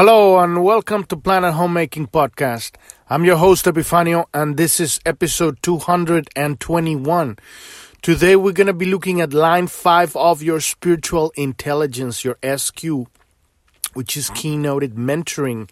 Hello 0.00 0.38
and 0.38 0.64
welcome 0.64 1.04
to 1.04 1.14
Planet 1.18 1.52
Homemaking 1.52 2.06
Podcast. 2.06 2.76
I'm 3.10 3.22
your 3.26 3.36
host 3.36 3.66
Epifanio 3.66 4.24
and 4.32 4.56
this 4.56 4.80
is 4.80 4.98
episode 5.04 5.62
221. 5.62 7.38
Today 8.00 8.34
we're 8.34 8.54
going 8.54 8.66
to 8.66 8.72
be 8.72 8.86
looking 8.86 9.20
at 9.20 9.34
line 9.34 9.66
5 9.66 10.16
of 10.16 10.42
your 10.42 10.58
spiritual 10.60 11.34
intelligence, 11.36 12.24
your 12.24 12.38
SQ, 12.42 12.82
which 13.92 14.16
is 14.16 14.30
keynoted 14.30 14.94
mentoring 14.94 15.68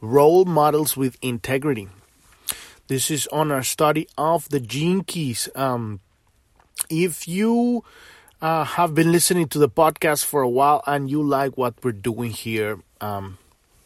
role 0.00 0.44
models 0.44 0.96
with 0.96 1.18
integrity. 1.20 1.88
This 2.86 3.10
is 3.10 3.26
on 3.32 3.50
our 3.50 3.64
study 3.64 4.06
of 4.16 4.48
the 4.50 4.60
gene 4.60 5.02
keys. 5.02 5.48
Um, 5.56 5.98
if 6.88 7.26
you 7.26 7.82
uh, 8.40 8.62
have 8.62 8.94
been 8.94 9.10
listening 9.10 9.48
to 9.48 9.58
the 9.58 9.68
podcast 9.68 10.24
for 10.24 10.40
a 10.40 10.48
while 10.48 10.84
and 10.86 11.10
you 11.10 11.20
like 11.20 11.58
what 11.58 11.74
we're 11.82 11.90
doing 11.90 12.30
here, 12.30 12.78
um, 13.00 13.38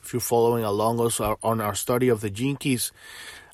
if 0.06 0.12
you're 0.12 0.20
following 0.20 0.62
along 0.62 1.00
us 1.00 1.18
on 1.18 1.60
our 1.60 1.74
study 1.74 2.08
of 2.08 2.20
the 2.20 2.30
gene 2.30 2.54
keys, 2.54 2.92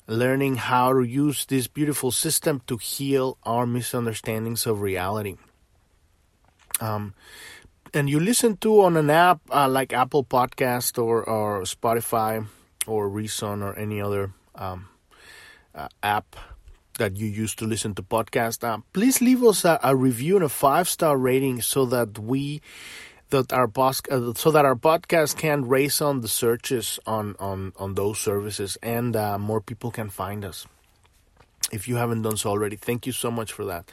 learning 0.05 0.55
how 0.55 0.93
to 0.93 1.01
use 1.01 1.45
this 1.45 1.65
beautiful 1.65 2.11
system 2.11 2.61
to 2.67 2.77
heal 2.77 3.39
our 3.41 3.65
misunderstandings 3.65 4.67
of 4.67 4.81
reality. 4.81 5.35
Um, 6.79 7.15
and 7.91 8.07
you 8.07 8.19
listen 8.19 8.57
to 8.57 8.81
on 8.81 8.97
an 8.97 9.09
app 9.09 9.41
uh, 9.49 9.67
like 9.67 9.93
Apple 9.93 10.23
Podcast 10.23 11.01
or, 11.01 11.27
or 11.27 11.63
Spotify 11.63 12.45
or 12.85 13.09
Reason 13.09 13.63
or 13.63 13.73
any 13.73 13.99
other 13.99 14.31
um, 14.53 14.89
uh, 15.73 15.87
app 16.03 16.35
that 16.99 17.17
you 17.17 17.25
use 17.25 17.55
to 17.55 17.65
listen 17.65 17.95
to 17.95 18.03
podcasts, 18.03 18.63
uh, 18.63 18.77
please 18.93 19.21
leave 19.21 19.43
us 19.43 19.65
a, 19.65 19.79
a 19.81 19.95
review 19.95 20.35
and 20.35 20.45
a 20.45 20.49
five 20.49 20.87
star 20.87 21.17
rating 21.17 21.63
so 21.63 21.85
that 21.87 22.19
we 22.19 22.61
that 23.33 23.51
our 23.51 23.67
boss, 23.67 24.01
uh, 24.09 24.33
so 24.35 24.51
that 24.51 24.65
our 24.65 24.75
podcast 24.75 25.37
can 25.37 25.67
raise 25.67 26.01
on 26.01 26.21
the 26.21 26.27
searches 26.27 26.99
on 27.05 27.35
on 27.39 27.73
on 27.77 27.95
those 27.95 28.19
services 28.19 28.77
and 28.81 29.15
uh, 29.15 29.37
more 29.37 29.59
people 29.59 29.91
can 29.91 30.09
find 30.09 30.45
us. 30.45 30.67
If 31.71 31.87
you 31.87 31.97
haven't 31.97 32.21
done 32.21 32.37
so 32.37 32.51
already, 32.51 32.75
thank 32.77 33.07
you 33.07 33.11
so 33.11 33.31
much 33.31 33.51
for 33.51 33.65
that. 33.65 33.89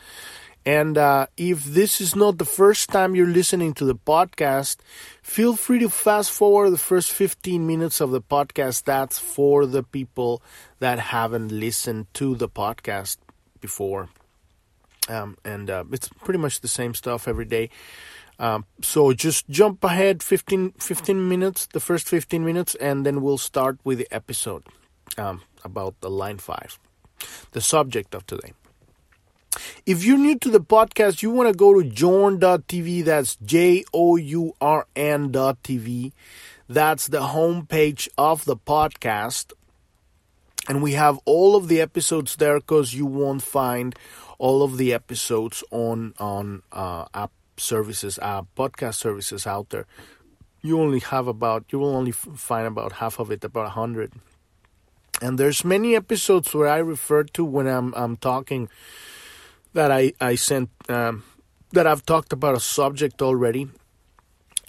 And 0.66 0.98
uh, 0.98 1.26
if 1.38 1.64
this 1.64 2.00
is 2.00 2.14
not 2.14 2.36
the 2.36 2.44
first 2.44 2.90
time 2.90 3.16
you're 3.16 3.26
listening 3.26 3.72
to 3.80 3.84
the 3.86 3.94
podcast, 3.94 4.76
feel 5.22 5.56
free 5.56 5.78
to 5.78 5.88
fast 5.88 6.30
forward 6.30 6.70
the 6.70 6.78
first 6.92 7.12
15 7.12 7.66
minutes 7.66 8.00
of 8.00 8.10
the 8.10 8.20
podcast. 8.20 8.84
That's 8.84 9.18
for 9.18 9.64
the 9.64 9.82
people 9.82 10.42
that 10.78 10.98
haven't 10.98 11.48
listened 11.50 12.12
to 12.20 12.34
the 12.34 12.48
podcast 12.48 13.16
before. 13.62 14.10
Um, 15.08 15.38
and 15.44 15.70
uh, 15.70 15.84
it's 15.92 16.08
pretty 16.08 16.38
much 16.38 16.60
the 16.60 16.68
same 16.68 16.92
stuff 16.94 17.26
every 17.26 17.46
day. 17.46 17.70
Um, 18.40 18.64
so 18.80 19.12
just 19.12 19.50
jump 19.50 19.84
ahead 19.84 20.22
15, 20.22 20.72
15, 20.78 21.28
minutes, 21.28 21.66
the 21.66 21.78
first 21.78 22.08
15 22.08 22.42
minutes, 22.42 22.74
and 22.76 23.04
then 23.04 23.20
we'll 23.20 23.36
start 23.36 23.78
with 23.84 23.98
the 23.98 24.08
episode 24.10 24.64
um, 25.18 25.42
about 25.62 26.00
the 26.00 26.08
line 26.08 26.38
five, 26.38 26.78
the 27.52 27.60
subject 27.60 28.14
of 28.14 28.26
today. 28.26 28.54
If 29.84 30.04
you're 30.04 30.16
new 30.16 30.38
to 30.38 30.50
the 30.50 30.60
podcast, 30.60 31.22
you 31.22 31.30
want 31.30 31.50
to 31.50 31.54
go 31.54 31.78
to 31.78 31.86
journ.tv. 31.86 33.04
That's 33.04 33.36
J 33.36 33.84
O 33.92 34.16
U 34.16 34.54
R 34.58 34.86
N.tv. 34.96 36.12
That's 36.66 37.08
the 37.08 37.20
homepage 37.20 38.08
of 38.16 38.46
the 38.46 38.56
podcast. 38.56 39.52
And 40.68 40.82
we 40.82 40.92
have 40.92 41.18
all 41.26 41.56
of 41.56 41.68
the 41.68 41.80
episodes 41.80 42.36
there 42.36 42.60
because 42.60 42.94
you 42.94 43.04
won't 43.04 43.42
find 43.42 43.94
all 44.38 44.62
of 44.62 44.78
the 44.78 44.94
episodes 44.94 45.64
on 45.70 46.14
on 46.18 46.62
uh, 46.72 47.06
app 47.12 47.32
services, 47.60 48.18
uh, 48.22 48.42
podcast 48.56 48.94
services 48.94 49.46
out 49.46 49.70
there. 49.70 49.86
You 50.62 50.80
only 50.80 51.00
have 51.00 51.26
about 51.26 51.64
you 51.70 51.78
will 51.78 51.96
only 51.96 52.12
find 52.12 52.66
about 52.66 52.92
half 52.92 53.18
of 53.18 53.30
it, 53.30 53.44
about 53.44 53.70
hundred. 53.70 54.12
And 55.22 55.38
there's 55.38 55.64
many 55.64 55.96
episodes 55.96 56.54
where 56.54 56.68
I 56.68 56.78
refer 56.78 57.24
to 57.24 57.44
when 57.44 57.66
I'm 57.66 57.94
I'm 57.94 58.16
talking 58.16 58.68
that 59.72 59.90
I 59.90 60.12
I 60.20 60.34
sent 60.34 60.70
um, 60.88 61.24
that 61.72 61.86
I've 61.86 62.04
talked 62.04 62.32
about 62.32 62.56
a 62.56 62.60
subject 62.60 63.22
already, 63.22 63.68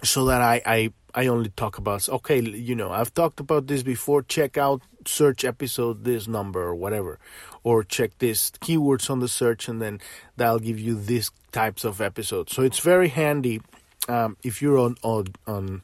so 0.03 0.25
that 0.25 0.41
I 0.41 0.61
I 0.65 0.93
I 1.13 1.27
only 1.27 1.49
talk 1.49 1.77
about 1.77 2.07
okay, 2.07 2.41
you 2.41 2.75
know, 2.75 2.91
I've 2.91 3.13
talked 3.13 3.39
about 3.39 3.67
this 3.67 3.83
before. 3.83 4.21
Check 4.23 4.57
out 4.57 4.81
search 5.05 5.43
episode 5.43 6.03
this 6.03 6.27
number 6.27 6.61
or 6.61 6.75
whatever, 6.75 7.19
or 7.63 7.83
check 7.83 8.17
this 8.19 8.51
keywords 8.51 9.09
on 9.09 9.19
the 9.19 9.27
search, 9.27 9.67
and 9.67 9.81
then 9.81 9.99
that'll 10.37 10.59
give 10.59 10.79
you 10.79 10.95
these 10.99 11.31
types 11.51 11.83
of 11.83 12.01
episodes. 12.01 12.53
So 12.53 12.63
it's 12.63 12.79
very 12.79 13.09
handy 13.09 13.61
um, 14.07 14.37
if 14.43 14.61
you're 14.61 14.77
on 14.77 14.95
on 15.03 15.27
on 15.47 15.81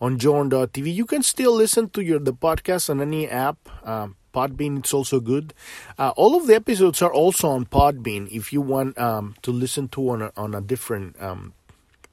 on 0.00 0.18
Journ.tv. 0.18 0.92
You 0.92 1.06
can 1.06 1.22
still 1.22 1.54
listen 1.54 1.88
to 1.90 2.02
your 2.02 2.18
the 2.18 2.34
podcast 2.34 2.90
on 2.90 3.00
any 3.00 3.28
app. 3.28 3.56
Um, 3.86 4.16
Podbean, 4.34 4.80
it's 4.80 4.92
also 4.92 5.20
good. 5.20 5.54
Uh, 5.96 6.12
all 6.16 6.36
of 6.36 6.48
the 6.48 6.56
episodes 6.56 7.00
are 7.02 7.12
also 7.12 7.50
on 7.50 7.66
Podbean. 7.66 8.28
If 8.32 8.52
you 8.52 8.60
want 8.60 8.98
um, 8.98 9.36
to 9.42 9.52
listen 9.52 9.86
to 9.90 10.10
on 10.10 10.22
a, 10.22 10.32
on 10.36 10.56
a 10.56 10.60
different 10.60 11.22
um, 11.22 11.54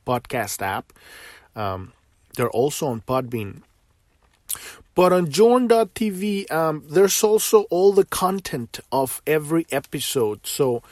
podcast 0.06 0.62
app, 0.62 0.94
um, 1.56 1.94
they're 2.36 2.50
also 2.50 2.88
on 2.88 3.02
Podbean. 3.02 3.62
But 4.94 5.14
on 5.14 5.30
Journ.tv, 5.30 6.52
um, 6.52 6.84
there's 6.90 7.24
also 7.24 7.64
all 7.70 7.94
the 7.94 8.06
content 8.06 8.80
of 8.92 9.22
every 9.26 9.66
episode. 9.72 10.46
So 10.46 10.84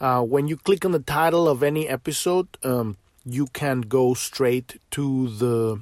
uh, 0.00 0.22
when 0.22 0.46
you 0.48 0.56
click 0.56 0.84
on 0.84 0.92
the 0.92 0.98
title 0.98 1.48
of 1.48 1.62
any 1.62 1.88
episode, 1.88 2.48
um, 2.62 2.98
you 3.24 3.46
can 3.48 3.80
go 3.82 4.14
straight 4.14 4.78
to 4.92 5.28
the 5.28 5.80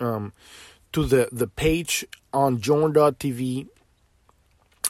um, 0.00 0.32
to 0.92 1.04
the 1.04 1.28
the 1.32 1.46
page 1.46 2.04
on 2.32 2.60
Journ.tv 2.60 3.68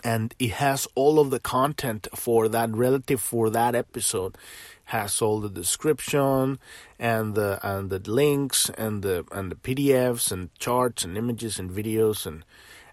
and 0.02 0.34
it 0.38 0.52
has 0.52 0.86
all 0.94 1.18
of 1.18 1.30
the 1.30 1.40
content 1.40 2.08
for 2.14 2.48
that 2.48 2.70
relative 2.70 3.20
for 3.20 3.50
that 3.50 3.74
episode 3.74 4.36
has 4.86 5.20
all 5.20 5.40
the 5.40 5.48
description 5.48 6.58
and 6.98 7.34
the 7.34 7.58
and 7.62 7.90
the 7.90 7.98
links 8.10 8.70
and 8.70 9.02
the 9.02 9.24
and 9.32 9.50
the 9.50 9.56
PDFs 9.56 10.30
and 10.30 10.54
charts 10.58 11.04
and 11.04 11.16
images 11.16 11.58
and 11.58 11.70
videos 11.70 12.26
and 12.26 12.44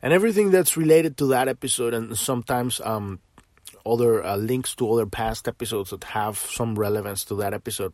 and 0.01 0.11
everything 0.11 0.51
that's 0.51 0.75
related 0.75 1.17
to 1.17 1.27
that 1.27 1.47
episode 1.47 1.93
and 1.93 2.17
sometimes 2.17 2.81
um 2.83 3.19
other 3.85 4.23
uh, 4.23 4.37
links 4.37 4.75
to 4.75 4.91
other 4.91 5.05
past 5.05 5.47
episodes 5.47 5.89
that 5.89 6.03
have 6.05 6.37
some 6.37 6.75
relevance 6.75 7.25
to 7.25 7.35
that 7.35 7.53
episode. 7.53 7.93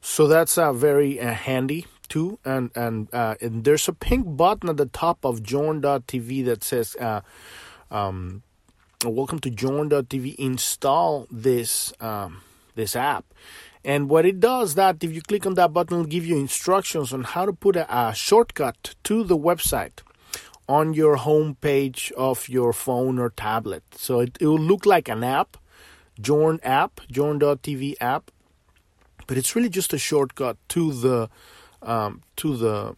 So 0.00 0.26
that's 0.26 0.56
uh, 0.56 0.72
very 0.72 1.20
uh, 1.20 1.32
handy 1.32 1.86
too. 2.08 2.38
And 2.44 2.70
and, 2.74 3.12
uh, 3.12 3.34
and 3.40 3.64
there's 3.64 3.88
a 3.88 3.92
pink 3.92 4.36
button 4.36 4.68
at 4.68 4.76
the 4.76 4.86
top 4.86 5.24
of 5.24 5.42
Journ.tv 5.42 6.44
that 6.46 6.64
says 6.64 6.96
uh, 6.96 7.20
um, 7.90 8.42
welcome 9.04 9.38
to 9.40 9.50
journ.tv 9.50 10.34
install 10.36 11.26
this 11.30 11.92
um, 12.00 12.42
this 12.76 12.94
app. 12.94 13.24
And 13.84 14.08
what 14.08 14.24
it 14.24 14.40
does 14.40 14.74
that 14.74 15.02
if 15.02 15.12
you 15.12 15.22
click 15.22 15.46
on 15.46 15.54
that 15.54 15.72
button 15.72 15.94
it'll 15.98 16.06
give 16.06 16.26
you 16.26 16.36
instructions 16.36 17.12
on 17.12 17.24
how 17.24 17.44
to 17.46 17.52
put 17.52 17.76
a, 17.76 17.86
a 17.94 18.14
shortcut 18.14 18.94
to 19.04 19.24
the 19.24 19.36
website 19.36 20.00
on 20.68 20.94
your 20.94 21.16
home 21.16 21.56
page 21.60 22.12
of 22.16 22.48
your 22.48 22.72
phone 22.72 23.18
or 23.18 23.30
tablet. 23.30 23.84
So 23.96 24.20
it, 24.20 24.36
it 24.40 24.46
will 24.46 24.58
look 24.58 24.86
like 24.86 25.08
an 25.08 25.24
app 25.24 25.56
journ 26.18 26.58
app 26.62 27.00
journ.tv 27.10 27.94
app 28.00 28.30
but 29.26 29.36
it's 29.36 29.54
really 29.54 29.68
just 29.68 29.92
a 29.92 29.98
shortcut 29.98 30.56
to 30.68 30.92
the 30.92 31.28
um, 31.82 32.22
to 32.36 32.56
the 32.56 32.94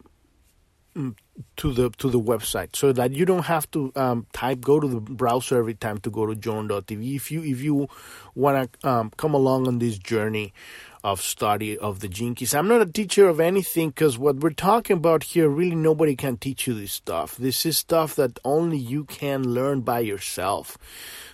mm, 0.95 1.15
to 1.57 1.73
the 1.73 1.89
to 1.91 2.09
the 2.09 2.19
website 2.19 2.75
so 2.75 2.91
that 2.91 3.11
you 3.11 3.25
don't 3.25 3.45
have 3.45 3.69
to 3.71 3.91
um, 3.95 4.25
type 4.33 4.61
go 4.61 4.79
to 4.79 4.87
the 4.87 4.99
browser 4.99 5.57
every 5.57 5.73
time 5.73 5.97
to 5.99 6.09
go 6.09 6.25
to 6.25 6.35
journ.tv 6.35 7.15
if 7.15 7.31
you 7.31 7.43
if 7.43 7.61
you 7.61 7.87
want 8.35 8.71
to 8.73 8.89
um, 8.89 9.11
come 9.17 9.33
along 9.33 9.67
on 9.67 9.79
this 9.79 9.97
journey 9.97 10.53
of 11.01 11.21
study 11.21 11.77
of 11.77 12.01
the 12.01 12.09
keys 12.09 12.53
i'm 12.53 12.67
not 12.67 12.81
a 12.81 12.85
teacher 12.85 13.29
of 13.29 13.39
anything 13.39 13.89
because 13.89 14.17
what 14.17 14.37
we're 14.37 14.49
talking 14.49 14.97
about 14.97 15.23
here 15.23 15.47
really 15.47 15.75
nobody 15.75 16.15
can 16.15 16.37
teach 16.37 16.67
you 16.67 16.73
this 16.73 16.93
stuff. 16.93 17.37
This 17.37 17.65
is 17.65 17.77
stuff 17.77 18.15
that 18.15 18.39
only 18.43 18.77
you 18.77 19.05
can 19.05 19.53
learn 19.53 19.81
by 19.81 19.99
yourself. 19.99 20.77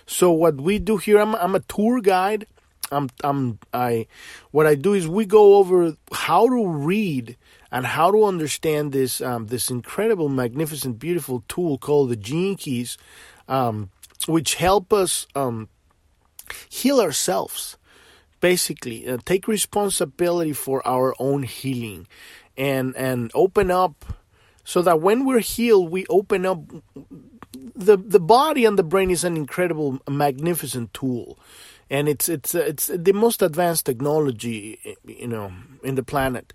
So 0.06 0.30
what 0.30 0.60
we 0.60 0.78
do 0.78 0.96
here 0.96 1.18
i'm, 1.18 1.34
I'm 1.34 1.54
a 1.54 1.60
tour 1.60 2.00
guide 2.00 2.46
i'm 2.92 3.08
i'm 3.24 3.58
i 3.72 4.06
what 4.50 4.66
i 4.66 4.74
do 4.74 4.94
is 4.94 5.08
we 5.08 5.24
go 5.24 5.56
over 5.56 5.96
how 6.12 6.48
to 6.48 6.66
read 6.68 7.36
and 7.70 7.86
how 7.86 8.10
to 8.10 8.24
understand 8.24 8.92
this 8.92 9.20
um, 9.20 9.48
this 9.48 9.70
incredible, 9.70 10.28
magnificent, 10.28 10.98
beautiful 10.98 11.44
tool 11.48 11.78
called 11.78 12.10
the 12.10 12.16
Gene 12.16 12.56
Keys, 12.56 12.96
um, 13.48 13.90
which 14.26 14.54
help 14.54 14.92
us 14.92 15.26
um, 15.34 15.68
heal 16.68 17.00
ourselves. 17.00 17.76
Basically, 18.40 19.08
uh, 19.08 19.18
take 19.24 19.48
responsibility 19.48 20.52
for 20.52 20.86
our 20.86 21.14
own 21.18 21.42
healing, 21.42 22.06
and 22.56 22.96
and 22.96 23.30
open 23.34 23.70
up, 23.70 24.04
so 24.64 24.82
that 24.82 25.00
when 25.00 25.24
we're 25.24 25.40
healed, 25.40 25.90
we 25.90 26.06
open 26.08 26.46
up. 26.46 26.60
the 27.74 27.96
The 27.96 28.20
body 28.20 28.64
and 28.64 28.78
the 28.78 28.84
brain 28.84 29.10
is 29.10 29.24
an 29.24 29.36
incredible, 29.36 30.00
magnificent 30.08 30.94
tool 30.94 31.38
and 31.90 32.08
it's 32.08 32.28
it's 32.28 32.54
it's 32.54 32.86
the 32.88 33.12
most 33.12 33.42
advanced 33.42 33.86
technology 33.86 34.96
you 35.04 35.28
know 35.28 35.52
in 35.82 35.94
the 35.94 36.02
planet 36.02 36.52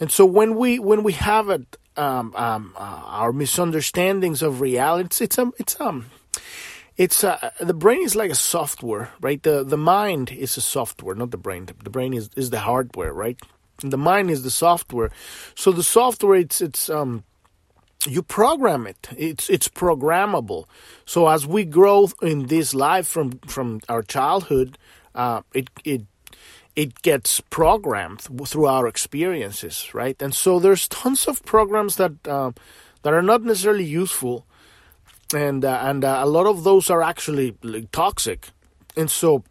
and 0.00 0.10
so 0.10 0.24
when 0.24 0.56
we 0.56 0.78
when 0.78 1.02
we 1.02 1.12
have 1.12 1.48
it 1.48 1.76
um, 1.96 2.34
um, 2.36 2.74
uh, 2.76 3.02
our 3.06 3.32
misunderstandings 3.32 4.42
of 4.42 4.60
reality. 4.60 5.06
It's 5.06 5.20
it's 5.20 5.38
um 5.38 5.52
it's 5.58 5.80
um 5.80 6.06
it's 6.96 7.24
uh, 7.24 7.50
the 7.60 7.74
brain 7.74 8.02
is 8.02 8.14
like 8.14 8.30
a 8.30 8.36
software, 8.36 9.10
right? 9.20 9.42
The 9.42 9.64
the 9.64 9.76
mind 9.76 10.30
is 10.30 10.56
a 10.56 10.60
software, 10.60 11.14
not 11.14 11.30
the 11.30 11.36
brain. 11.38 11.66
The 11.66 11.90
brain 11.90 12.14
is, 12.14 12.30
is 12.36 12.50
the 12.50 12.60
hardware, 12.60 13.12
right? 13.12 13.38
And 13.82 13.92
the 13.92 13.98
mind 13.98 14.30
is 14.30 14.42
the 14.42 14.50
software. 14.50 15.10
So 15.54 15.72
the 15.72 15.82
software, 15.82 16.36
it's 16.36 16.60
it's 16.60 16.88
um 16.88 17.24
you 18.06 18.22
program 18.22 18.86
it. 18.86 19.08
It's 19.16 19.48
it's 19.48 19.68
programmable. 19.68 20.64
So 21.04 21.28
as 21.28 21.46
we 21.46 21.64
grow 21.64 22.08
in 22.22 22.46
this 22.46 22.74
life 22.74 23.06
from 23.06 23.38
from 23.46 23.80
our 23.88 24.02
childhood, 24.02 24.78
uh, 25.14 25.42
it 25.52 25.70
it 25.84 26.02
it 26.76 27.02
gets 27.02 27.40
programmed 27.40 28.22
through 28.46 28.66
our 28.66 28.86
experiences, 28.86 29.94
right? 29.94 30.20
And 30.20 30.34
so 30.34 30.58
there's 30.58 30.88
tons 30.88 31.26
of 31.26 31.44
programs 31.44 31.96
that 31.96 32.12
uh, 32.26 32.52
that 33.02 33.12
are 33.12 33.22
not 33.22 33.42
necessarily 33.42 33.84
useful, 33.84 34.46
and 35.34 35.64
uh, 35.64 35.80
and 35.82 36.04
uh, 36.04 36.20
a 36.22 36.26
lot 36.26 36.46
of 36.46 36.64
those 36.64 36.90
are 36.90 37.02
actually 37.02 37.56
like, 37.62 37.90
toxic, 37.90 38.48
and 38.96 39.10
so 39.10 39.44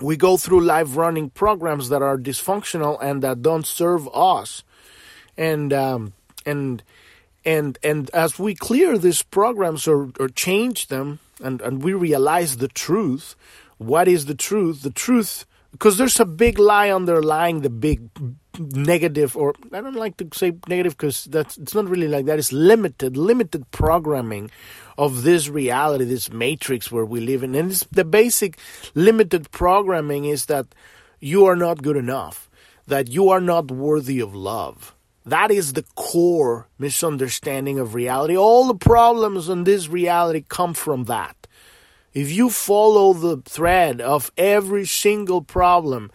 we 0.00 0.16
go 0.16 0.36
through 0.36 0.60
life 0.60 0.96
running 0.96 1.30
programs 1.30 1.88
that 1.88 2.02
are 2.02 2.18
dysfunctional 2.18 2.98
and 3.00 3.22
that 3.22 3.42
don't 3.42 3.66
serve 3.66 4.08
us, 4.14 4.62
and 5.36 5.72
um, 5.72 6.12
and 6.46 6.82
and 7.44 7.78
and 7.82 8.10
as 8.10 8.38
we 8.38 8.54
clear 8.54 8.98
these 8.98 9.22
programs 9.22 9.86
or, 9.86 10.10
or 10.18 10.28
change 10.28 10.88
them, 10.88 11.18
and 11.42 11.60
and 11.60 11.82
we 11.82 11.92
realize 11.92 12.56
the 12.56 12.68
truth, 12.68 13.36
what 13.78 14.08
is 14.08 14.26
the 14.26 14.34
truth? 14.34 14.82
The 14.82 14.90
truth 14.90 15.46
because 15.74 15.98
there's 15.98 16.20
a 16.20 16.24
big 16.24 16.60
lie 16.60 16.90
underlying 16.90 17.62
the 17.62 17.68
big 17.68 18.08
negative 18.60 19.36
or 19.36 19.54
I 19.72 19.80
don't 19.80 19.96
like 19.96 20.16
to 20.18 20.28
say 20.32 20.52
negative 20.68 20.96
because 20.96 21.24
that's 21.24 21.58
it's 21.58 21.74
not 21.74 21.88
really 21.88 22.06
like 22.06 22.26
that. 22.26 22.38
It's 22.38 22.52
limited, 22.52 23.16
limited 23.16 23.68
programming 23.72 24.52
of 24.96 25.24
this 25.24 25.48
reality, 25.48 26.04
this 26.04 26.30
matrix 26.30 26.92
where 26.92 27.04
we 27.04 27.18
live 27.18 27.42
in. 27.42 27.56
And 27.56 27.72
the 27.90 28.04
basic 28.04 28.56
limited 28.94 29.50
programming 29.50 30.26
is 30.26 30.46
that 30.46 30.66
you 31.18 31.44
are 31.46 31.56
not 31.56 31.82
good 31.82 31.96
enough, 31.96 32.48
that 32.86 33.08
you 33.08 33.30
are 33.30 33.40
not 33.40 33.72
worthy 33.72 34.20
of 34.20 34.32
love. 34.32 34.93
That 35.26 35.50
is 35.50 35.72
the 35.72 35.84
core 35.94 36.68
misunderstanding 36.78 37.78
of 37.78 37.94
reality. 37.94 38.36
All 38.36 38.66
the 38.66 38.74
problems 38.74 39.48
in 39.48 39.64
this 39.64 39.88
reality 39.88 40.44
come 40.46 40.74
from 40.74 41.04
that. 41.04 41.46
If 42.12 42.30
you 42.30 42.50
follow 42.50 43.12
the 43.12 43.42
thread 43.42 44.00
of 44.00 44.30
every 44.36 44.86
single 44.86 45.42
problem, 45.42 46.12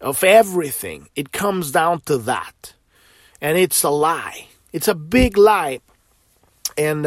of 0.00 0.22
everything, 0.22 1.08
it 1.16 1.32
comes 1.32 1.72
down 1.72 2.02
to 2.02 2.18
that. 2.18 2.74
And 3.40 3.58
it's 3.58 3.82
a 3.82 3.90
lie. 3.90 4.48
It's 4.72 4.88
a 4.88 4.94
big 4.94 5.36
lie. 5.36 5.80
And 6.78 7.02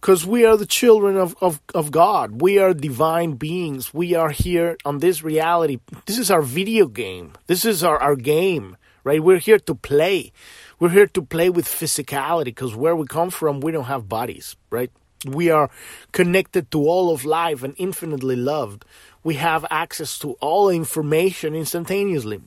because 0.00 0.26
uh, 0.26 0.30
we 0.30 0.44
are 0.44 0.56
the 0.56 0.66
children 0.66 1.16
of, 1.16 1.34
of, 1.40 1.60
of 1.74 1.90
God, 1.90 2.40
we 2.42 2.58
are 2.58 2.74
divine 2.74 3.32
beings. 3.32 3.92
We 3.92 4.14
are 4.14 4.30
here 4.30 4.76
on 4.84 4.98
this 4.98 5.22
reality. 5.22 5.80
This 6.06 6.18
is 6.18 6.30
our 6.30 6.42
video 6.42 6.86
game. 6.86 7.32
This 7.46 7.64
is 7.64 7.82
our, 7.82 7.98
our 7.98 8.16
game, 8.16 8.76
right? 9.04 9.22
We're 9.22 9.38
here 9.38 9.58
to 9.58 9.74
play. 9.74 10.32
We're 10.78 10.90
here 10.90 11.06
to 11.08 11.22
play 11.22 11.50
with 11.50 11.66
physicality 11.66 12.46
because 12.46 12.74
where 12.74 12.96
we 12.96 13.06
come 13.06 13.30
from, 13.30 13.60
we 13.60 13.72
don't 13.72 13.84
have 13.84 14.08
bodies, 14.08 14.56
right? 14.70 14.90
We 15.26 15.50
are 15.50 15.70
connected 16.12 16.70
to 16.72 16.80
all 16.80 17.12
of 17.12 17.24
life 17.24 17.62
and 17.62 17.74
infinitely 17.78 18.36
loved. 18.36 18.84
We 19.22 19.34
have 19.34 19.64
access 19.70 20.18
to 20.20 20.32
all 20.40 20.68
information 20.68 21.54
instantaneously. 21.54 22.40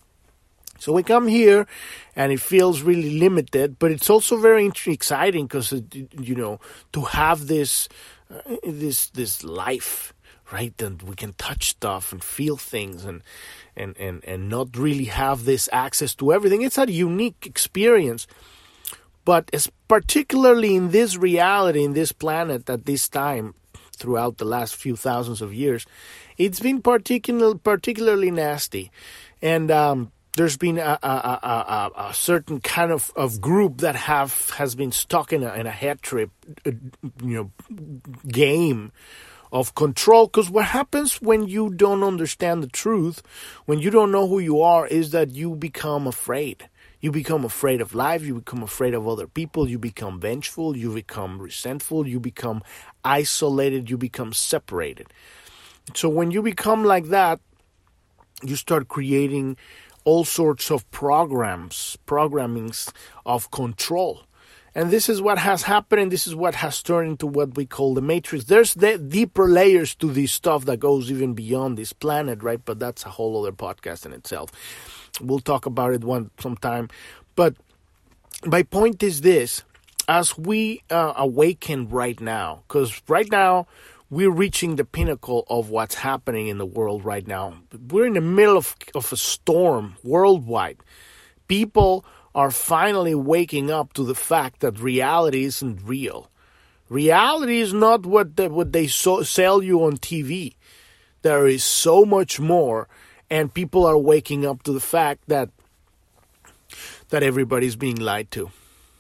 So 0.80 0.92
we 0.92 1.04
come 1.04 1.28
here 1.28 1.68
and 2.16 2.32
it 2.34 2.42
feels 2.42 2.82
really 2.82 3.18
limited, 3.18 3.80
but 3.80 3.92
it's 3.92 4.10
also 4.10 4.38
very 4.38 4.70
exciting 4.88 5.46
because, 5.46 5.72
you 5.72 6.36
know, 6.36 6.60
to 6.92 7.02
have 7.02 7.48
this, 7.48 7.88
uh, 8.30 8.58
this, 8.64 9.08
this 9.08 9.44
life, 9.44 10.14
right? 10.52 10.80
And 10.82 11.02
we 11.02 11.16
can 11.16 11.34
touch 11.34 11.70
stuff 11.70 12.12
and 12.12 12.24
feel 12.24 12.58
things 12.58 13.06
and, 13.06 13.22
and, 13.76 13.98
and, 13.98 14.24
and 14.26 14.50
not 14.50 14.78
really 14.78 15.06
have 15.06 15.46
this 15.46 15.70
access 15.72 16.16
to 16.16 16.34
everything. 16.34 16.62
It's 16.62 16.78
a 16.78 16.92
unique 16.92 17.46
experience. 17.46 18.28
But 19.26 19.50
as 19.54 19.72
particularly 19.88 20.76
in 20.76 20.92
this 20.92 21.18
reality, 21.18 21.84
in 21.84 21.94
this 21.94 22.12
planet 22.12 22.70
at 22.70 22.86
this 22.86 23.10
time, 23.10 23.56
throughout 23.96 24.38
the 24.38 24.46
last 24.46 24.76
few 24.76 24.96
thousands 24.96 25.42
of 25.42 25.54
years, 25.54 25.86
it's 26.38 26.60
been 26.60 26.82
particular, 26.82 27.56
particularly 27.56 28.30
nasty. 28.30 28.92
And 29.42 29.72
um, 29.72 30.12
there's 30.36 30.58
been 30.58 30.78
a, 30.78 31.00
a, 31.02 31.08
a, 31.08 31.92
a, 32.10 32.14
certain 32.14 32.60
kind 32.60 32.92
of, 32.92 33.12
of 33.16 33.42
group 33.42 33.80
that 33.80 33.96
have 33.96 34.52
has 34.58 34.76
been 34.76 34.92
stuck 34.92 35.34
in 35.34 35.44
a, 35.44 35.54
in 35.54 35.66
a 35.66 35.72
head 35.72 36.02
trip, 36.02 36.30
uh, 36.66 36.72
you 37.24 37.36
know, 37.36 37.52
game 38.28 38.92
of 39.56 39.74
control. 39.74 40.28
Because 40.28 40.50
what 40.50 40.66
happens 40.66 41.22
when 41.22 41.48
you 41.48 41.70
don't 41.70 42.04
understand 42.04 42.62
the 42.62 42.68
truth, 42.68 43.24
when 43.66 43.80
you 43.80 43.90
don't 43.90 44.12
know 44.12 44.28
who 44.28 44.40
you 44.40 44.62
are, 44.62 44.86
is 44.86 45.12
that 45.12 45.32
you 45.32 45.56
become 45.56 46.06
afraid. 46.08 46.68
You 47.00 47.10
become 47.12 47.46
afraid 47.46 47.80
of 47.80 47.96
life, 47.96 48.24
you 48.24 48.36
become 48.36 48.64
afraid 48.64 48.94
of 48.94 49.08
other 49.08 49.28
people, 49.28 49.70
you 49.70 49.80
become 49.80 50.20
vengeful, 50.20 50.76
you 50.76 50.94
become 50.94 51.40
resentful, 51.40 52.06
you 52.06 52.20
become 52.20 52.64
isolated, 53.06 53.90
you 53.90 53.98
become 53.98 54.34
separated. 54.34 55.08
So 55.94 56.10
when 56.10 56.32
you 56.32 56.42
become 56.42 56.84
like 56.84 57.06
that, 57.06 57.40
you 58.44 58.58
start 58.58 58.90
creating 58.90 59.56
all 60.04 60.26
sorts 60.26 60.70
of 60.70 60.90
programs, 60.92 61.98
programmings 62.06 62.92
of 63.26 63.52
control. 63.52 64.24
And 64.78 64.92
this 64.92 65.08
is 65.08 65.22
what 65.22 65.38
has 65.38 65.64
happened, 65.64 66.02
and 66.02 66.12
this 66.12 66.28
is 66.28 66.36
what 66.36 66.56
has 66.56 66.84
turned 66.84 67.12
into 67.12 67.28
what 67.28 67.56
we 67.56 67.66
call 67.66 67.94
the 67.94 68.02
matrix. 68.02 68.44
There's 68.46 68.74
the 68.74 68.98
deeper 68.98 69.48
layers 69.48 69.96
to 69.96 70.12
this 70.12 70.34
stuff 70.34 70.66
that 70.66 70.82
goes 70.82 71.10
even 71.10 71.34
beyond 71.34 71.78
this 71.78 71.94
planet, 71.94 72.44
right? 72.44 72.60
But 72.64 72.80
that's 72.80 73.06
a 73.06 73.10
whole 73.10 73.42
other 73.42 73.56
podcast 73.56 74.06
in 74.06 74.12
itself. 74.12 74.52
We'll 75.22 75.40
talk 75.40 75.66
about 75.66 75.94
it 75.94 76.04
one 76.04 76.30
sometime. 76.40 76.90
But 77.38 77.56
my 78.46 78.64
point 78.64 79.02
is 79.02 79.22
this: 79.22 79.64
as 80.10 80.38
we 80.38 80.84
uh, 80.90 81.14
awaken 81.16 81.88
right 81.88 82.20
now, 82.20 82.64
because 82.68 83.02
right 83.08 83.32
now 83.32 83.68
we're 84.10 84.30
reaching 84.30 84.76
the 84.76 84.86
pinnacle 84.86 85.46
of 85.50 85.70
what's 85.70 85.96
happening 85.96 86.48
in 86.48 86.58
the 86.58 86.66
world 86.66 87.06
right 87.06 87.26
now. 87.26 87.56
We're 87.90 88.06
in 88.08 88.14
the 88.14 88.22
middle 88.22 88.58
of, 88.58 88.76
of 88.94 89.12
a 89.12 89.18
storm 89.18 89.96
worldwide. 90.04 90.78
People 91.48 92.06
are 92.36 92.52
finally 92.52 93.16
waking 93.16 93.72
up 93.72 93.94
to 93.94 94.04
the 94.04 94.14
fact 94.14 94.60
that 94.60 94.78
reality 94.78 95.46
isn't 95.46 95.80
real. 95.84 96.30
Reality 96.90 97.62
is 97.62 97.74
not 97.74 98.06
what 98.06 98.36
the, 98.36 98.50
what 98.50 98.74
they 98.74 98.86
so, 98.86 99.24
sell 99.24 99.64
you 99.64 99.84
on 99.86 99.98
TV. 99.98 100.56
There 101.22 101.48
is 101.48 101.64
so 101.64 102.06
much 102.06 102.40
more 102.40 102.88
and 103.30 103.54
people 103.54 103.86
are 103.86 103.98
waking 103.98 104.46
up 104.46 104.64
to 104.64 104.74
the 104.74 104.80
fact 104.80 105.24
that 105.28 105.50
that 107.10 107.24
everybody's 107.24 107.76
being 107.76 107.96
lied 107.96 108.30
to 108.32 108.52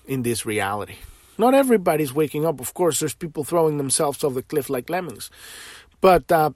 in 0.06 0.24
this 0.24 0.46
reality. 0.46 0.96
Not 1.38 1.54
everybody's 1.54 2.14
waking 2.14 2.46
up. 2.46 2.62
Of 2.62 2.74
course, 2.74 3.00
there's 3.00 3.16
people 3.16 3.44
throwing 3.44 3.78
themselves 3.78 4.24
off 4.24 4.36
the 4.36 4.44
cliff 4.44 4.70
like 4.70 4.90
lemmings, 4.90 5.30
but 6.00 6.32
uh, 6.32 6.52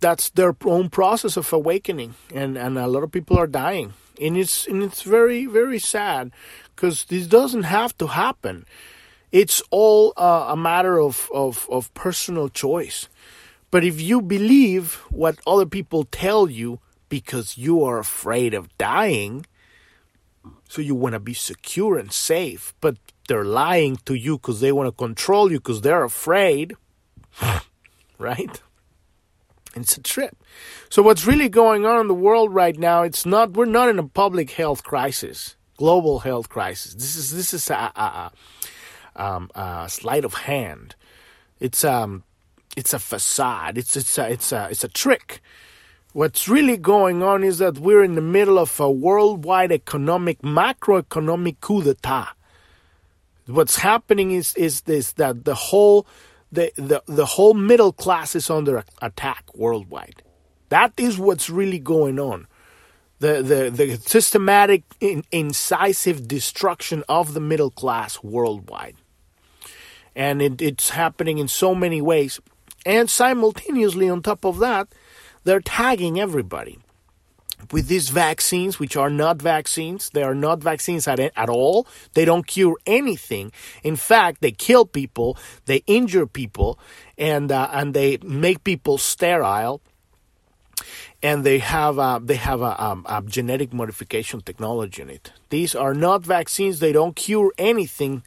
that's 0.00 0.30
their 0.30 0.56
own 0.64 0.90
process 0.90 1.36
of 1.36 1.52
awakening, 1.52 2.14
and 2.34 2.56
and 2.56 2.78
a 2.78 2.86
lot 2.86 3.02
of 3.02 3.12
people 3.12 3.38
are 3.38 3.46
dying, 3.46 3.94
and 4.20 4.36
it's 4.36 4.66
and 4.66 4.82
it's 4.82 5.02
very 5.02 5.46
very 5.46 5.78
sad 5.78 6.32
because 6.74 7.04
this 7.04 7.26
doesn't 7.26 7.64
have 7.64 7.96
to 7.98 8.08
happen. 8.08 8.66
It's 9.32 9.62
all 9.70 10.12
uh, 10.16 10.46
a 10.48 10.56
matter 10.56 11.00
of, 11.00 11.30
of 11.32 11.66
of 11.70 11.92
personal 11.94 12.48
choice. 12.48 13.08
But 13.70 13.84
if 13.84 14.00
you 14.00 14.22
believe 14.22 14.94
what 15.10 15.38
other 15.46 15.66
people 15.66 16.04
tell 16.04 16.48
you, 16.48 16.78
because 17.08 17.58
you 17.58 17.84
are 17.84 17.98
afraid 17.98 18.54
of 18.54 18.76
dying. 18.78 19.46
So 20.68 20.82
you 20.82 20.94
want 20.94 21.14
to 21.14 21.20
be 21.20 21.34
secure 21.34 21.96
and 21.98 22.12
safe, 22.12 22.74
but 22.80 22.96
they're 23.28 23.44
lying 23.44 23.96
to 24.04 24.14
you 24.14 24.36
because 24.38 24.60
they 24.60 24.72
want 24.72 24.88
to 24.88 24.92
control 24.92 25.50
you 25.50 25.58
because 25.58 25.80
they're 25.82 26.04
afraid. 26.04 26.74
right? 28.18 28.60
It's 29.76 29.96
a 29.96 30.02
trip. 30.02 30.36
So 30.88 31.02
what's 31.02 31.26
really 31.26 31.48
going 31.48 31.84
on 31.84 32.00
in 32.00 32.08
the 32.08 32.14
world 32.14 32.54
right 32.54 32.76
now? 32.76 33.02
It's 33.02 33.26
not. 33.26 33.52
We're 33.52 33.66
not 33.66 33.88
in 33.88 33.98
a 33.98 34.08
public 34.08 34.50
health 34.50 34.82
crisis, 34.82 35.56
global 35.76 36.20
health 36.20 36.48
crisis. 36.48 36.94
This 36.94 37.14
is 37.16 37.30
this 37.30 37.54
is 37.54 37.70
a, 37.70 37.92
a, 37.94 38.32
a, 39.14 39.22
um, 39.24 39.50
a 39.54 39.86
sleight 39.88 40.24
of 40.24 40.34
hand. 40.34 40.96
It's 41.60 41.84
um, 41.84 42.24
it's 42.76 42.94
a 42.94 42.98
facade. 42.98 43.78
It's 43.78 43.96
it's 43.96 44.18
a, 44.18 44.30
it's 44.30 44.52
a 44.52 44.68
it's 44.70 44.84
a 44.84 44.88
trick 44.88 45.42
What's 46.16 46.48
really 46.48 46.78
going 46.78 47.22
on 47.22 47.44
is 47.44 47.58
that 47.58 47.78
we're 47.78 48.02
in 48.02 48.14
the 48.14 48.22
middle 48.22 48.58
of 48.58 48.80
a 48.80 48.90
worldwide 48.90 49.70
economic, 49.70 50.40
macroeconomic 50.40 51.60
coup 51.60 51.82
d'etat. 51.82 52.28
What's 53.44 53.76
happening 53.76 54.30
is, 54.30 54.54
is 54.54 54.80
this, 54.88 55.12
that 55.20 55.44
the 55.44 55.54
whole, 55.54 56.06
the, 56.52 56.72
the, 56.76 57.02
the 57.06 57.26
whole 57.26 57.54
middle 57.54 57.92
class 57.92 58.34
is 58.34 58.50
under 58.50 58.84
attack 59.02 59.44
worldwide. 59.54 60.22
That 60.68 60.92
is 60.96 61.18
what's 61.18 61.50
really 61.50 61.78
going 61.78 62.18
on. 62.18 62.46
the, 63.18 63.42
the, 63.42 63.70
the 63.70 63.96
systematic, 63.96 64.84
in, 65.00 65.24
incisive 65.32 66.28
destruction 66.28 67.02
of 67.08 67.34
the 67.34 67.40
middle 67.40 67.70
class 67.70 68.22
worldwide. 68.22 68.96
And 70.14 70.40
it, 70.42 70.62
it's 70.62 70.90
happening 70.90 71.38
in 71.38 71.48
so 71.48 71.74
many 71.74 72.00
ways. 72.00 72.40
And 72.84 73.08
simultaneously, 73.10 74.08
on 74.08 74.22
top 74.22 74.44
of 74.44 74.58
that, 74.58 74.88
they're 75.44 75.60
tagging 75.60 76.20
everybody 76.20 76.78
with 77.72 77.88
these 77.88 78.10
vaccines, 78.10 78.78
which 78.78 78.96
are 78.96 79.10
not 79.10 79.40
vaccines. 79.40 80.10
They 80.10 80.22
are 80.22 80.34
not 80.34 80.62
vaccines 80.62 81.08
at, 81.08 81.18
at 81.18 81.48
all. 81.48 81.86
They 82.14 82.24
don't 82.24 82.46
cure 82.46 82.76
anything. 82.86 83.52
In 83.82 83.96
fact, 83.96 84.40
they 84.40 84.52
kill 84.52 84.86
people, 84.86 85.36
they 85.66 85.82
injure 85.86 86.26
people, 86.26 86.78
and 87.18 87.50
uh, 87.50 87.68
and 87.72 87.94
they 87.94 88.18
make 88.18 88.64
people 88.64 88.98
sterile. 88.98 89.80
And 91.22 91.44
they 91.44 91.58
have 91.58 91.98
uh, 91.98 92.20
they 92.22 92.36
have 92.36 92.60
a, 92.60 92.82
um, 92.82 93.06
a 93.08 93.22
genetic 93.22 93.72
modification 93.72 94.42
technology 94.42 95.02
in 95.02 95.10
it. 95.10 95.32
These 95.48 95.74
are 95.74 95.94
not 95.94 96.24
vaccines. 96.24 96.78
They 96.78 96.92
don't 96.92 97.16
cure 97.16 97.52
anything, 97.56 98.22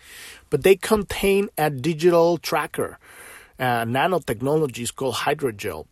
but 0.50 0.64
they 0.64 0.76
contain 0.76 1.50
a 1.58 1.70
digital 1.70 2.38
tracker. 2.40 2.98
Uh, 3.60 3.84
nanotechnology 3.84 4.80
is 4.80 4.92
called 4.92 5.16
hydrogel 5.16 5.86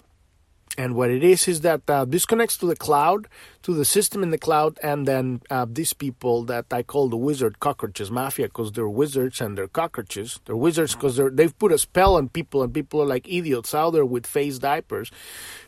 and 0.78 0.94
what 0.94 1.10
it 1.10 1.24
is 1.24 1.48
is 1.48 1.62
that 1.62 1.90
uh, 1.90 2.06
this 2.06 2.26
connects 2.26 2.56
to 2.58 2.68
the 2.68 2.76
cloud, 2.76 3.28
to 3.64 3.74
the 3.74 3.84
system 3.84 4.22
in 4.22 4.30
the 4.30 4.38
cloud, 4.38 4.78
and 4.84 5.08
then 5.08 5.42
uh, 5.50 5.66
these 5.68 5.92
people 5.92 6.44
that 6.44 6.66
I 6.72 6.84
call 6.84 7.10
the 7.10 7.18
wizard 7.18 7.60
cockroaches 7.60 8.12
mafia 8.12 8.46
because 8.46 8.74
they're 8.74 8.88
wizards 8.88 9.42
and 9.42 9.58
they're 9.58 9.68
cockroaches. 9.68 10.40
They're 10.46 10.56
wizards 10.56 10.94
because 10.94 11.20
they've 11.34 11.58
put 11.58 11.72
a 11.72 11.80
spell 11.80 12.16
on 12.16 12.30
people, 12.30 12.62
and 12.62 12.72
people 12.72 13.02
are 13.02 13.08
like 13.08 13.28
idiots 13.28 13.74
out 13.74 13.92
there 13.92 14.06
with 14.06 14.28
face 14.28 14.60
diapers, 14.60 15.12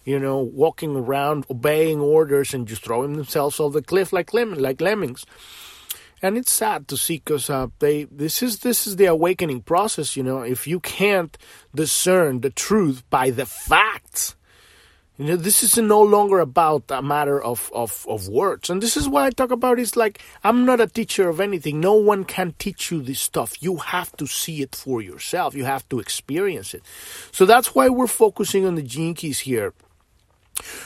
you 0.05 0.19
know, 0.19 0.37
walking 0.39 0.95
around, 0.95 1.45
obeying 1.49 1.99
orders, 1.99 2.53
and 2.53 2.67
just 2.67 2.83
throwing 2.83 3.13
themselves 3.13 3.59
off 3.59 3.73
the 3.73 3.81
cliff 3.81 4.13
like 4.13 4.31
lem- 4.31 4.53
like 4.53 4.79
lemmings. 4.79 5.25
And 6.21 6.37
it's 6.37 6.51
sad 6.51 6.87
to 6.89 6.97
see 6.97 7.15
because 7.15 7.49
uh, 7.49 7.67
they 7.79 8.03
this 8.03 8.43
is 8.43 8.59
this 8.59 8.85
is 8.85 8.97
the 8.97 9.05
awakening 9.05 9.61
process. 9.61 10.15
You 10.15 10.21
know, 10.21 10.41
if 10.41 10.67
you 10.67 10.79
can't 10.79 11.35
discern 11.73 12.41
the 12.41 12.49
truth 12.51 13.09
by 13.09 13.31
the 13.31 13.45
facts 13.45 14.35
you 15.19 15.25
know, 15.25 15.35
this 15.35 15.63
is 15.63 15.75
no 15.77 16.01
longer 16.01 16.39
about 16.39 16.83
a 16.87 17.01
matter 17.01 17.43
of, 17.43 17.69
of, 17.75 18.05
of 18.07 18.29
words. 18.29 18.69
And 18.69 18.81
this 18.81 18.95
is 18.95 19.09
why 19.09 19.25
I 19.25 19.31
talk 19.31 19.51
about 19.51 19.77
it's 19.77 19.97
like 19.97 20.21
I'm 20.45 20.63
not 20.63 20.79
a 20.79 20.87
teacher 20.87 21.27
of 21.27 21.41
anything. 21.41 21.81
No 21.81 21.95
one 21.95 22.23
can 22.23 22.55
teach 22.57 22.89
you 22.89 23.01
this 23.01 23.19
stuff. 23.19 23.61
You 23.61 23.75
have 23.77 24.15
to 24.15 24.25
see 24.25 24.61
it 24.61 24.73
for 24.77 25.01
yourself. 25.01 25.55
You 25.55 25.65
have 25.65 25.87
to 25.89 25.99
experience 25.99 26.73
it. 26.73 26.83
So 27.33 27.45
that's 27.45 27.75
why 27.75 27.89
we're 27.89 28.07
focusing 28.07 28.65
on 28.65 28.75
the 28.75 29.13
keys 29.13 29.39
here. 29.39 29.73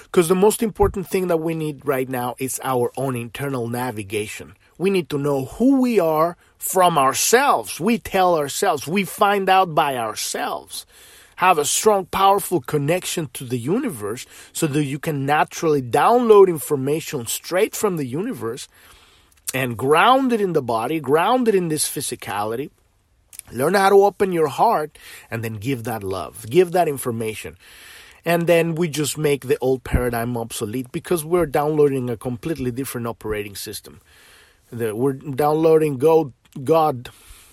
Because 0.06 0.30
the 0.30 0.36
most 0.36 0.63
important 0.63 1.08
thing 1.08 1.28
that 1.28 1.38
we 1.38 1.54
need 1.54 1.86
right 1.86 2.10
now 2.10 2.36
is 2.40 2.60
our 2.63 2.92
own 2.98 3.16
internal 3.16 3.68
navigation. 3.68 4.56
We 4.80 4.90
need 4.90 5.10
to 5.10 5.20
know 5.20 5.46
who 5.46 5.80
we 5.80 6.00
are 6.00 6.38
from 6.58 6.98
ourselves. 6.98 7.80
We 7.80 8.00
tell 8.00 8.36
ourselves, 8.36 8.88
we 8.88 9.04
find 9.04 9.48
out 9.48 9.75
by 9.75 9.96
ourselves 9.98 10.88
have 11.38 11.58
a 11.58 11.66
strong, 11.66 12.06
powerful 12.06 12.62
connection 12.62 13.30
to 13.34 13.44
the 13.44 13.58
universe 13.58 14.25
so 14.52 14.68
that 14.68 14.84
you 14.84 15.00
can 15.00 15.25
naturally 15.25 15.82
download 15.82 16.48
information 16.48 17.25
straight 17.25 17.75
from 17.75 17.98
the 17.98 18.06
universe 18.06 18.68
and 19.54 19.78
ground 19.78 20.34
it 20.34 20.42
in 20.42 20.54
the 20.54 20.62
body, 20.62 21.00
ground 21.00 21.48
it 21.48 21.56
in 21.56 21.68
this 21.68 21.88
physicality. 21.88 22.70
Learn 23.52 23.74
how 23.74 23.90
to 23.90 24.04
open 24.04 24.32
your 24.32 24.48
heart 24.48 24.98
and 25.30 25.44
then 25.44 25.54
give 25.56 25.84
that 25.84 26.04
love, 26.04 26.46
give 26.50 26.72
that 26.72 26.88
information. 26.88 27.58
And 28.25 28.48
then 28.48 28.75
we 28.75 28.88
just 28.88 29.18
make 29.18 29.48
the 29.48 29.58
old 29.60 29.84
paradigm 29.84 30.38
obsolete 30.38 30.92
because 30.92 31.25
we're 31.25 31.46
downloading 31.46 32.10
a 32.10 32.16
completely 32.16 32.72
different 32.72 33.06
operating 33.06 33.56
system. 33.56 34.00
We're 34.72 35.13
downloading 35.13 35.98
God, 35.98 36.32
God 36.63 37.10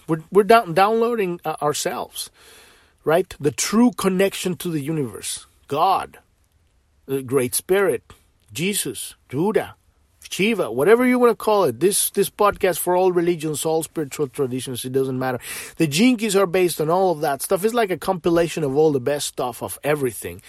we're, 0.06 0.22
we're 0.30 0.44
down, 0.44 0.74
downloading 0.74 1.40
uh, 1.44 1.56
ourselves 1.60 2.30
right? 3.04 3.34
The 3.40 3.50
true 3.50 3.90
connection 3.92 4.56
to 4.56 4.68
the 4.68 4.80
universe, 4.80 5.46
God, 5.68 6.18
the 7.06 7.22
Great 7.22 7.54
Spirit, 7.54 8.02
Jesus, 8.52 9.14
Buddha, 9.28 9.74
Shiva, 10.28 10.70
whatever 10.70 11.04
you 11.04 11.18
want 11.18 11.32
to 11.32 11.36
call 11.36 11.64
it. 11.64 11.80
This 11.80 12.10
this 12.10 12.30
podcast 12.30 12.78
for 12.78 12.94
all 12.94 13.10
religions, 13.10 13.64
all 13.64 13.82
spiritual 13.82 14.28
traditions, 14.28 14.84
it 14.84 14.92
doesn't 14.92 15.18
matter. 15.18 15.40
The 15.76 15.88
Gene 15.88 16.16
Keys 16.16 16.36
are 16.36 16.46
based 16.46 16.80
on 16.80 16.88
all 16.88 17.10
of 17.10 17.20
that 17.20 17.42
stuff. 17.42 17.64
It's 17.64 17.74
like 17.74 17.90
a 17.90 17.98
compilation 17.98 18.62
of 18.62 18.76
all 18.76 18.92
the 18.92 19.00
best 19.00 19.26
stuff 19.26 19.60
of 19.60 19.78
everything, 19.82 20.40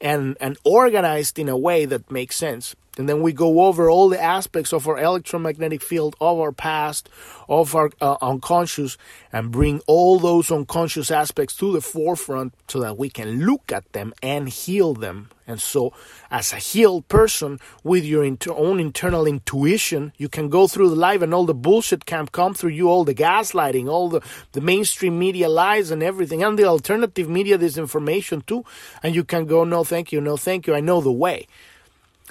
and 0.00 0.36
and 0.40 0.56
organized 0.62 1.38
in 1.38 1.48
a 1.48 1.58
way 1.58 1.84
that 1.84 2.10
makes 2.12 2.36
sense. 2.36 2.76
And 2.96 3.08
then 3.08 3.22
we 3.22 3.32
go 3.32 3.62
over 3.62 3.90
all 3.90 4.08
the 4.08 4.22
aspects 4.22 4.72
of 4.72 4.86
our 4.86 4.98
electromagnetic 4.98 5.82
field, 5.82 6.14
of 6.20 6.38
our 6.38 6.52
past, 6.52 7.08
of 7.48 7.74
our 7.74 7.90
uh, 8.00 8.16
unconscious, 8.22 8.96
and 9.32 9.50
bring 9.50 9.80
all 9.86 10.18
those 10.18 10.50
unconscious 10.50 11.10
aspects 11.10 11.56
to 11.56 11.72
the 11.72 11.80
forefront 11.80 12.54
so 12.68 12.80
that 12.80 12.96
we 12.96 13.10
can 13.10 13.44
look 13.44 13.72
at 13.72 13.92
them 13.92 14.14
and 14.22 14.48
heal 14.48 14.94
them. 14.94 15.30
And 15.46 15.60
so, 15.60 15.92
as 16.30 16.52
a 16.52 16.56
healed 16.56 17.06
person 17.08 17.60
with 17.82 18.04
your 18.04 18.24
inter- 18.24 18.54
own 18.54 18.80
internal 18.80 19.26
intuition, 19.26 20.12
you 20.16 20.28
can 20.28 20.48
go 20.48 20.66
through 20.66 20.88
the 20.88 20.96
life 20.96 21.20
and 21.20 21.34
all 21.34 21.44
the 21.44 21.52
bullshit 21.52 22.06
can 22.06 22.26
come 22.28 22.54
through 22.54 22.70
you, 22.70 22.88
all 22.88 23.04
the 23.04 23.14
gaslighting, 23.14 23.86
all 23.88 24.08
the, 24.08 24.22
the 24.52 24.62
mainstream 24.62 25.18
media 25.18 25.48
lies 25.48 25.90
and 25.90 26.02
everything, 26.02 26.42
and 26.42 26.58
the 26.58 26.64
alternative 26.64 27.28
media 27.28 27.58
disinformation 27.58 28.46
too. 28.46 28.64
And 29.02 29.14
you 29.14 29.22
can 29.22 29.44
go, 29.44 29.64
no, 29.64 29.84
thank 29.84 30.12
you, 30.12 30.20
no, 30.20 30.38
thank 30.38 30.66
you, 30.66 30.74
I 30.74 30.80
know 30.80 31.02
the 31.02 31.12
way. 31.12 31.46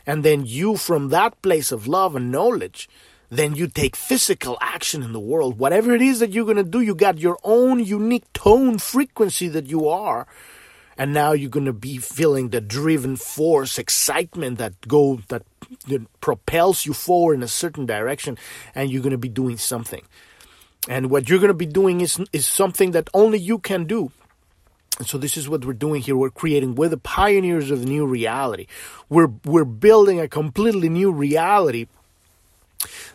And 0.05 0.23
then 0.23 0.45
you, 0.45 0.77
from 0.77 1.09
that 1.09 1.41
place 1.41 1.71
of 1.71 1.87
love 1.87 2.15
and 2.15 2.31
knowledge, 2.31 2.89
then 3.29 3.55
you 3.55 3.67
take 3.67 3.95
physical 3.95 4.57
action 4.61 5.01
in 5.01 5.13
the 5.13 5.19
world. 5.19 5.57
Whatever 5.57 5.95
it 5.95 6.01
is 6.01 6.19
that 6.19 6.31
you're 6.31 6.45
going 6.45 6.57
to 6.57 6.63
do, 6.63 6.81
you 6.81 6.93
got 6.93 7.17
your 7.17 7.37
own 7.43 7.83
unique 7.83 8.31
tone 8.33 8.77
frequency 8.77 9.47
that 9.47 9.67
you 9.67 9.87
are. 9.87 10.27
And 10.97 11.13
now 11.13 11.31
you're 11.31 11.49
going 11.49 11.65
to 11.65 11.73
be 11.73 11.97
feeling 11.97 12.49
the 12.49 12.61
driven 12.61 13.15
force, 13.15 13.79
excitement 13.79 14.59
that 14.59 14.79
go 14.87 15.21
that, 15.29 15.43
that 15.87 16.21
propels 16.21 16.85
you 16.85 16.93
forward 16.93 17.33
in 17.33 17.43
a 17.43 17.47
certain 17.47 17.87
direction, 17.87 18.37
and 18.75 18.91
you're 18.91 19.01
going 19.01 19.11
to 19.11 19.17
be 19.17 19.29
doing 19.29 19.57
something. 19.57 20.03
And 20.87 21.09
what 21.09 21.29
you're 21.29 21.39
going 21.39 21.47
to 21.47 21.55
be 21.55 21.65
doing 21.65 22.01
is 22.01 22.19
is 22.31 22.45
something 22.45 22.91
that 22.91 23.09
only 23.13 23.39
you 23.39 23.57
can 23.57 23.85
do. 23.85 24.11
And 24.99 25.07
so 25.07 25.17
this 25.17 25.37
is 25.37 25.49
what 25.49 25.65
we're 25.65 25.73
doing 25.73 26.01
here. 26.01 26.15
We're 26.15 26.29
creating, 26.29 26.75
we're 26.75 26.89
the 26.89 26.97
pioneers 26.97 27.71
of 27.71 27.79
the 27.81 27.87
new 27.87 28.05
reality. 28.05 28.67
We're, 29.09 29.31
we're 29.43 29.65
building 29.65 30.19
a 30.19 30.27
completely 30.27 30.87
new 30.87 31.11
reality 31.11 31.87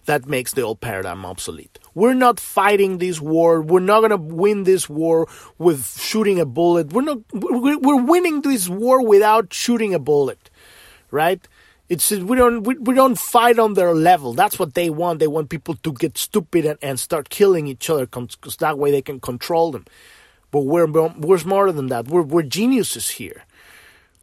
that 0.07 0.27
makes 0.27 0.53
the 0.53 0.63
old 0.63 0.81
paradigm 0.81 1.25
obsolete. 1.25 1.79
We're 1.95 2.15
not 2.15 2.41
fighting 2.41 2.99
this 2.99 3.21
war. 3.21 3.61
We're 3.61 3.81
not 3.81 4.01
going 4.01 4.11
to 4.11 4.17
win 4.17 4.65
this 4.65 4.89
war 4.89 5.29
with 5.59 6.01
shooting 6.01 6.41
a 6.41 6.47
bullet. 6.47 6.93
We're 6.93 7.03
not, 7.03 7.19
we're 7.33 8.03
winning 8.03 8.43
this 8.43 8.69
war 8.69 9.05
without 9.07 9.53
shooting 9.53 9.95
a 9.95 9.99
bullet, 9.99 10.51
right? 11.11 11.47
It's 11.89 12.11
we 12.11 12.37
don't 12.37 12.65
we, 12.65 12.77
we 12.77 12.95
don't 12.95 13.19
fight 13.19 13.59
on 13.59 13.73
their 13.73 13.95
level. 13.95 14.35
That's 14.35 14.59
what 14.59 14.75
they 14.75 14.91
want. 14.91 15.21
They 15.21 15.27
want 15.27 15.49
people 15.49 15.75
to 15.75 15.93
get 15.93 16.19
stupid 16.19 16.67
and, 16.67 16.79
and 16.83 17.01
start 17.01 17.31
killing 17.31 17.67
each 17.67 17.89
other 17.89 18.05
because 18.07 18.57
that 18.59 18.79
way 18.79 18.91
they 18.91 19.01
can 19.01 19.21
control 19.21 19.73
them. 19.73 19.87
But 20.51 20.61
we're 20.61 20.87
we're 20.87 21.39
smarter 21.39 21.73
than 21.73 21.89
that. 21.89 22.09
We're 22.09 22.23
we're 22.23 22.43
geniuses 22.43 23.11
here. 23.11 23.45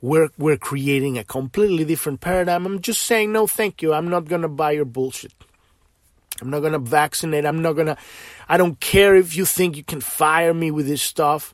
We're 0.01 0.29
we're 0.38 0.58
creating 0.58 1.17
a 1.17 1.24
completely 1.24 1.86
different 1.86 2.22
paradigm. 2.22 2.65
I'm 2.65 2.82
just 2.82 3.03
saying 3.03 3.32
no, 3.32 3.48
thank 3.48 3.82
you. 3.82 3.94
I'm 3.94 4.10
not 4.10 4.25
gonna 4.25 4.50
buy 4.50 4.72
your 4.72 4.86
bullshit. 4.86 5.34
I'm 6.41 6.50
not 6.50 6.62
gonna 6.62 6.79
vaccinate. 6.79 7.46
I'm 7.46 7.62
not 7.62 7.74
gonna. 7.74 7.98
I 8.50 8.58
don't 8.58 8.79
care 8.79 9.15
if 9.15 9.36
you 9.36 9.46
think 9.46 9.77
you 9.77 9.84
can 9.84 10.01
fire 10.01 10.53
me 10.53 10.72
with 10.72 10.88
this 10.88 11.01
stuff. 11.01 11.53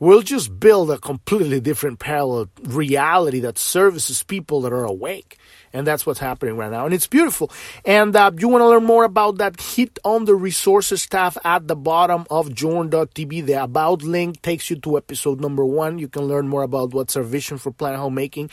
We'll 0.00 0.22
just 0.22 0.60
build 0.60 0.90
a 0.90 0.98
completely 0.98 1.60
different 1.60 1.98
parallel 1.98 2.48
reality 2.62 3.40
that 3.40 3.58
services 3.58 4.22
people 4.22 4.60
that 4.62 4.72
are 4.72 4.84
awake. 4.84 5.38
And 5.72 5.86
that's 5.86 6.06
what's 6.06 6.20
happening 6.20 6.56
right 6.56 6.70
now. 6.70 6.86
And 6.86 6.94
it's 6.94 7.06
beautiful. 7.06 7.50
And 7.84 8.16
uh, 8.16 8.30
you 8.38 8.48
want 8.48 8.62
to 8.62 8.68
learn 8.68 8.84
more 8.84 9.04
about 9.04 9.38
that, 9.38 9.60
hit 9.60 9.98
on 10.04 10.24
the 10.24 10.34
resources 10.34 11.06
tab 11.06 11.36
at 11.44 11.68
the 11.68 11.76
bottom 11.76 12.26
of 12.30 12.54
journ.tv. 12.54 13.44
The 13.44 13.62
About 13.62 14.02
link 14.02 14.40
takes 14.40 14.70
you 14.70 14.76
to 14.76 14.96
episode 14.96 15.40
number 15.40 15.64
one. 15.64 15.98
You 15.98 16.08
can 16.08 16.22
learn 16.22 16.48
more 16.48 16.62
about 16.62 16.94
what's 16.94 17.16
our 17.16 17.22
vision 17.22 17.58
for 17.58 17.70
Planet 17.70 18.00
Homemaking. 18.00 18.50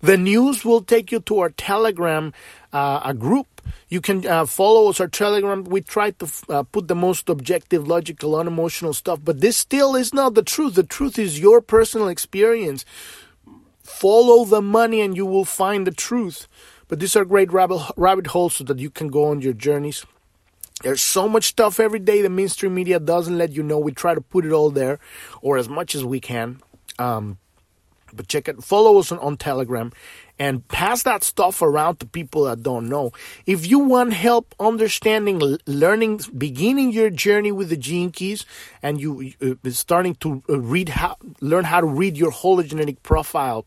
The 0.00 0.16
news 0.16 0.64
will 0.64 0.82
take 0.82 1.10
you 1.10 1.20
to 1.20 1.38
our 1.38 1.50
Telegram 1.50 2.32
uh, 2.72 3.00
a 3.04 3.14
group. 3.14 3.46
You 3.88 4.00
can 4.00 4.26
uh, 4.26 4.46
follow 4.46 4.88
us 4.90 5.00
on 5.00 5.10
Telegram. 5.10 5.64
We 5.64 5.80
try 5.80 6.10
to 6.12 6.28
uh, 6.48 6.62
put 6.64 6.88
the 6.88 6.94
most 6.94 7.28
objective, 7.28 7.88
logical, 7.88 8.36
unemotional 8.36 8.92
stuff, 8.92 9.20
but 9.22 9.40
this 9.40 9.56
still 9.56 9.96
is 9.96 10.12
not 10.12 10.34
the 10.34 10.42
truth. 10.42 10.74
The 10.74 10.82
truth 10.82 11.18
is 11.18 11.40
your 11.40 11.60
personal 11.60 12.08
experience. 12.08 12.84
Follow 13.82 14.44
the 14.44 14.60
money 14.60 15.00
and 15.00 15.16
you 15.16 15.24
will 15.24 15.46
find 15.46 15.86
the 15.86 15.92
truth. 15.92 16.46
But 16.88 17.00
these 17.00 17.16
are 17.16 17.24
great 17.24 17.52
rabbit, 17.52 17.80
rabbit 17.96 18.28
holes 18.28 18.56
so 18.56 18.64
that 18.64 18.78
you 18.78 18.90
can 18.90 19.08
go 19.08 19.26
on 19.26 19.40
your 19.40 19.52
journeys. 19.52 20.04
There's 20.82 21.02
so 21.02 21.28
much 21.28 21.44
stuff 21.44 21.80
every 21.80 21.98
day 21.98 22.22
the 22.22 22.30
mainstream 22.30 22.74
media 22.74 23.00
doesn't 23.00 23.36
let 23.36 23.52
you 23.52 23.62
know. 23.62 23.78
We 23.78 23.92
try 23.92 24.14
to 24.14 24.20
put 24.20 24.44
it 24.44 24.52
all 24.52 24.70
there, 24.70 25.00
or 25.42 25.58
as 25.58 25.68
much 25.68 25.94
as 25.94 26.04
we 26.04 26.20
can. 26.20 26.62
Um, 26.98 27.38
But 28.14 28.28
check 28.28 28.48
it. 28.48 28.62
Follow 28.62 28.98
us 28.98 29.12
on, 29.12 29.18
on 29.18 29.36
Telegram 29.36 29.92
and 30.38 30.66
pass 30.68 31.02
that 31.02 31.24
stuff 31.24 31.62
around 31.62 32.00
to 32.00 32.06
people 32.06 32.44
that 32.44 32.62
don't 32.62 32.88
know. 32.88 33.12
If 33.46 33.66
you 33.66 33.80
want 33.80 34.12
help 34.12 34.54
understanding, 34.60 35.58
learning, 35.66 36.20
beginning 36.36 36.92
your 36.92 37.10
journey 37.10 37.52
with 37.52 37.70
the 37.70 37.76
gene 37.76 38.10
keys, 38.10 38.46
and 38.82 39.00
you 39.00 39.32
uh, 39.42 39.70
starting 39.70 40.14
to 40.16 40.42
uh, 40.48 40.60
read 40.60 40.90
how, 40.90 41.16
learn 41.40 41.64
how 41.64 41.80
to 41.80 41.86
read 41.86 42.16
your 42.16 42.30
hologenetic 42.30 43.02
profile 43.02 43.66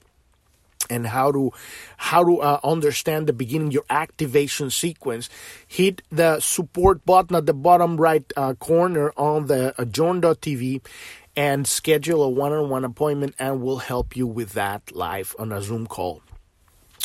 and 0.90 1.08
how 1.08 1.32
to 1.32 1.52
how 1.98 2.24
to 2.24 2.42
uh, 2.42 2.60
understand 2.64 3.28
the 3.28 3.34
beginning 3.34 3.72
your 3.72 3.86
activation 3.90 4.70
sequence 4.70 5.30
hit 5.68 6.02
the 6.12 6.40
support 6.40 7.06
button 7.06 7.36
at 7.36 7.46
the 7.46 7.54
bottom 7.54 7.98
right 7.98 8.32
uh, 8.36 8.54
corner 8.56 9.14
on 9.16 9.48
the 9.48 9.74
uh, 9.80 9.86
journ.tv 9.86 10.82
and 11.36 11.68
schedule 11.68 12.24
a 12.24 12.30
one-on-one 12.30 12.86
appointment 12.86 13.36
and 13.40 13.62
we'll 13.62 13.78
help 13.78 14.16
you 14.16 14.28
with 14.28 14.54
that 14.54 14.96
live 14.96 15.36
on 15.40 15.52
a 15.52 15.62
zoom 15.62 15.88
call 15.88 16.22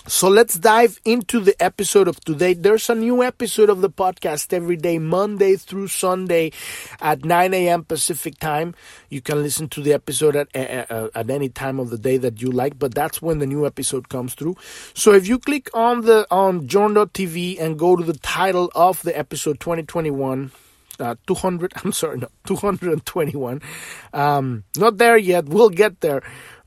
so 0.09 0.29
let's 0.29 0.55
dive 0.55 1.01
into 1.05 1.41
the 1.41 1.61
episode 1.61 2.07
of 2.07 2.21
today. 2.21 2.55
There's 2.55 2.89
a 2.89 2.95
new 2.95 3.25
episode 3.25 3.69
of 3.69 3.81
the 3.81 3.91
podcast 3.91 4.53
every 4.53 4.77
day, 4.77 5.01
Monday 5.01 5.57
through 5.57 5.89
Sunday 5.89 6.53
at 7.01 7.25
9 7.25 7.53
a.m. 7.53 7.83
Pacific 7.83 8.39
time. 8.39 8.77
You 9.11 9.21
can 9.21 9.43
listen 9.43 9.69
to 9.71 9.81
the 9.81 9.93
episode 9.93 10.37
at, 10.37 10.55
at, 10.55 10.89
at 10.93 11.29
any 11.29 11.49
time 11.49 11.81
of 11.81 11.91
the 11.91 11.99
day 11.99 12.19
that 12.19 12.41
you 12.41 12.53
like, 12.53 12.79
but 12.79 12.95
that's 12.95 13.21
when 13.21 13.41
the 13.41 13.49
new 13.49 13.67
episode 13.67 14.09
comes 14.09 14.35
through. 14.35 14.55
So 14.95 15.13
if 15.13 15.27
you 15.27 15.41
click 15.41 15.71
on 15.75 16.03
the 16.03 16.25
on 16.31 16.69
journ.tv 16.69 17.61
and 17.61 17.77
go 17.77 17.97
to 17.97 18.05
the 18.05 18.19
title 18.19 18.71
of 18.77 19.03
the 19.03 19.19
episode 19.19 19.59
2021, 19.59 20.53
uh, 20.99 21.17
200, 21.27 21.73
I'm 21.85 21.93
sorry, 21.93 22.19
no, 22.19 22.29
221. 22.45 23.63
Um, 24.13 24.65
not 24.77 24.99
there 24.99 25.17
yet. 25.17 25.47
We'll 25.47 25.71
get 25.71 26.01
there. 26.01 26.23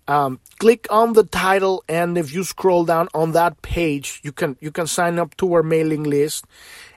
Um, 0.07 0.39
click 0.57 0.87
on 0.89 1.13
the 1.13 1.23
title, 1.23 1.83
and 1.87 2.17
if 2.17 2.33
you 2.33 2.43
scroll 2.43 2.83
down 2.83 3.09
on 3.13 3.33
that 3.33 3.61
page, 3.61 4.21
you 4.23 4.31
can 4.31 4.57
you 4.59 4.71
can 4.71 4.87
sign 4.87 5.19
up 5.19 5.37
to 5.37 5.53
our 5.53 5.61
mailing 5.61 6.03
list. 6.03 6.45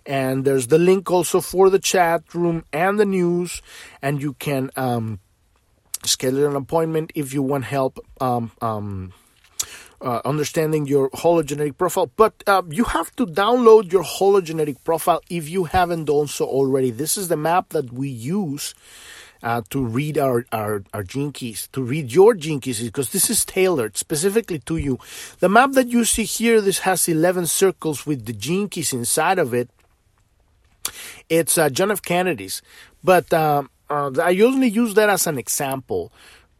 And 0.06 0.46
there's 0.46 0.68
the 0.68 0.78
link 0.78 1.10
also 1.10 1.42
for 1.42 1.68
the 1.68 1.78
chat 1.78 2.34
room 2.34 2.64
and 2.72 2.98
the 2.98 3.04
news, 3.04 3.60
and 4.00 4.22
you 4.22 4.32
can 4.32 4.70
um, 4.76 5.20
schedule 6.04 6.46
an 6.46 6.56
appointment 6.56 7.12
if 7.14 7.34
you 7.34 7.42
want 7.42 7.64
help 7.64 7.98
um, 8.20 8.50
um, 8.62 9.12
uh, 10.02 10.20
understanding 10.24 10.86
your 10.86 11.08
hologenetic 11.10 11.78
profile. 11.78 12.10
But 12.16 12.42
uh, 12.46 12.62
you 12.68 12.84
have 12.84 13.14
to 13.16 13.26
download 13.26 13.92
your 13.92 14.02
hologenetic 14.02 14.82
profile 14.84 15.20
if 15.30 15.48
you 15.48 15.64
haven't 15.64 16.06
done 16.06 16.26
so 16.26 16.44
already. 16.46 16.90
This 16.90 17.16
is 17.16 17.28
the 17.28 17.36
map 17.36 17.70
that 17.70 17.92
we 17.92 18.08
use 18.08 18.74
uh, 19.42 19.62
to 19.70 19.84
read 19.84 20.18
our, 20.18 20.44
our, 20.52 20.84
our 20.92 21.02
gene 21.02 21.32
keys, 21.32 21.68
to 21.72 21.82
read 21.82 22.12
your 22.12 22.34
gene 22.34 22.60
keys, 22.60 22.82
because 22.82 23.10
this 23.10 23.28
is 23.30 23.44
tailored 23.44 23.96
specifically 23.96 24.58
to 24.60 24.76
you. 24.76 24.98
The 25.40 25.48
map 25.48 25.72
that 25.72 25.88
you 25.88 26.04
see 26.04 26.24
here, 26.24 26.60
this 26.60 26.80
has 26.80 27.08
11 27.08 27.46
circles 27.46 28.06
with 28.06 28.26
the 28.26 28.32
gene 28.32 28.68
keys 28.68 28.92
inside 28.92 29.38
of 29.38 29.52
it. 29.54 29.68
It's 31.28 31.58
uh, 31.58 31.70
John 31.70 31.90
F. 31.90 32.02
Kennedy's, 32.02 32.60
but 33.02 33.32
uh, 33.32 33.62
uh 33.88 34.10
I 34.20 34.30
usually 34.30 34.68
use 34.68 34.94
that 34.94 35.08
as 35.08 35.26
an 35.26 35.38
example 35.38 36.12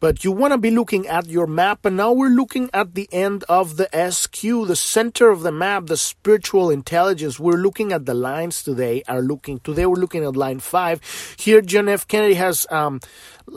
but 0.03 0.25
you 0.25 0.33
want 0.33 0.51
to 0.51 0.57
be 0.57 0.69
looking 0.69 1.07
at 1.07 1.29
your 1.29 1.47
map. 1.47 1.85
And 1.85 1.95
now 1.95 2.11
we're 2.11 2.27
looking 2.27 2.69
at 2.73 2.93
the 2.93 3.07
end 3.13 3.45
of 3.47 3.77
the 3.77 3.87
SQ, 4.11 4.67
the 4.67 4.75
center 4.75 5.29
of 5.29 5.43
the 5.43 5.51
map, 5.53 5.85
the 5.85 5.95
spiritual 5.95 6.69
intelligence. 6.69 7.39
We're 7.39 7.55
looking 7.55 7.93
at 7.93 8.05
the 8.05 8.13
lines 8.13 8.63
today. 8.63 9.03
Are 9.07 9.21
looking 9.21 9.59
today. 9.59 9.85
We're 9.85 9.95
looking 9.95 10.25
at 10.25 10.35
line 10.35 10.59
five. 10.59 10.99
Here, 11.39 11.61
John 11.61 11.87
F. 11.87 12.05
Kennedy 12.05 12.33
has 12.33 12.67
um, 12.69 12.99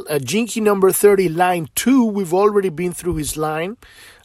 a 0.08 0.20
Gene 0.20 0.46
Key 0.46 0.60
number 0.60 0.92
thirty, 0.92 1.28
line 1.28 1.66
two. 1.74 2.04
We've 2.04 2.32
already 2.32 2.68
been 2.68 2.92
through 2.92 3.16
his 3.16 3.36
line. 3.36 3.76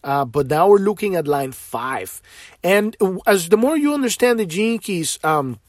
Uh, 0.03 0.23
but 0.23 0.45
now 0.45 0.67
we're 0.67 0.77
looking 0.77 1.15
at 1.15 1.27
line 1.27 1.53
five, 1.53 2.21
and 2.63 2.95
as 3.25 3.49
the 3.49 3.57
more 3.57 3.75
you 3.75 3.95
understand 3.95 4.37
the 4.37 4.45
Gene 4.45 4.77
Keys, 4.77 5.17
um, 5.23 5.59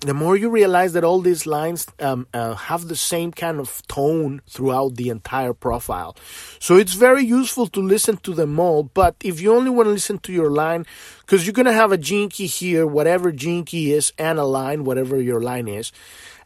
the 0.00 0.12
more 0.12 0.36
you 0.36 0.50
realize 0.50 0.92
that 0.92 1.04
all 1.04 1.20
these 1.20 1.46
lines 1.46 1.86
um, 2.00 2.26
uh, 2.34 2.54
have 2.54 2.88
the 2.88 2.96
same 2.96 3.32
kind 3.32 3.58
of 3.58 3.82
tone 3.88 4.42
throughout 4.48 4.96
the 4.96 5.08
entire 5.08 5.54
profile. 5.54 6.14
So 6.58 6.76
it's 6.76 6.92
very 6.92 7.24
useful 7.24 7.66
to 7.68 7.80
listen 7.80 8.18
to 8.18 8.34
them 8.34 8.60
all. 8.60 8.82
But 8.84 9.16
if 9.24 9.40
you 9.40 9.54
only 9.54 9.70
want 9.70 9.86
to 9.86 9.92
listen 9.92 10.18
to 10.18 10.32
your 10.32 10.50
line, 10.50 10.84
because 11.20 11.46
you're 11.46 11.54
going 11.54 11.66
to 11.66 11.72
have 11.72 11.92
a 11.92 11.98
key 11.98 12.46
here, 12.46 12.86
whatever 12.86 13.32
key 13.32 13.92
is, 13.92 14.12
and 14.18 14.38
a 14.38 14.44
line, 14.44 14.84
whatever 14.84 15.20
your 15.20 15.40
line 15.40 15.66
is. 15.66 15.92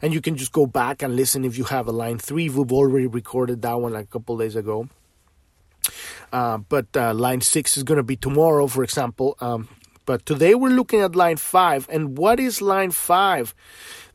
And 0.01 0.13
you 0.13 0.21
can 0.21 0.37
just 0.37 0.53
go 0.53 0.65
back 0.65 1.01
and 1.01 1.15
listen 1.15 1.43
if 1.43 1.57
you 1.57 1.65
have 1.65 1.87
a 1.87 1.91
line 1.91 2.19
three. 2.19 2.49
We've 2.49 2.71
already 2.71 3.07
recorded 3.07 3.61
that 3.63 3.79
one 3.79 3.93
like 3.93 4.05
a 4.05 4.07
couple 4.07 4.37
days 4.37 4.55
ago. 4.55 4.87
Uh, 6.31 6.57
but 6.57 6.87
uh, 6.95 7.13
line 7.13 7.41
six 7.41 7.75
is 7.75 7.83
going 7.83 7.97
to 7.97 8.03
be 8.03 8.15
tomorrow, 8.15 8.67
for 8.67 8.83
example. 8.83 9.35
Um, 9.41 9.67
but 10.05 10.25
today 10.25 10.55
we're 10.55 10.69
looking 10.69 11.01
at 11.01 11.15
line 11.15 11.37
five. 11.37 11.87
And 11.89 12.17
what 12.17 12.39
is 12.39 12.61
line 12.61 12.91
five? 12.91 13.53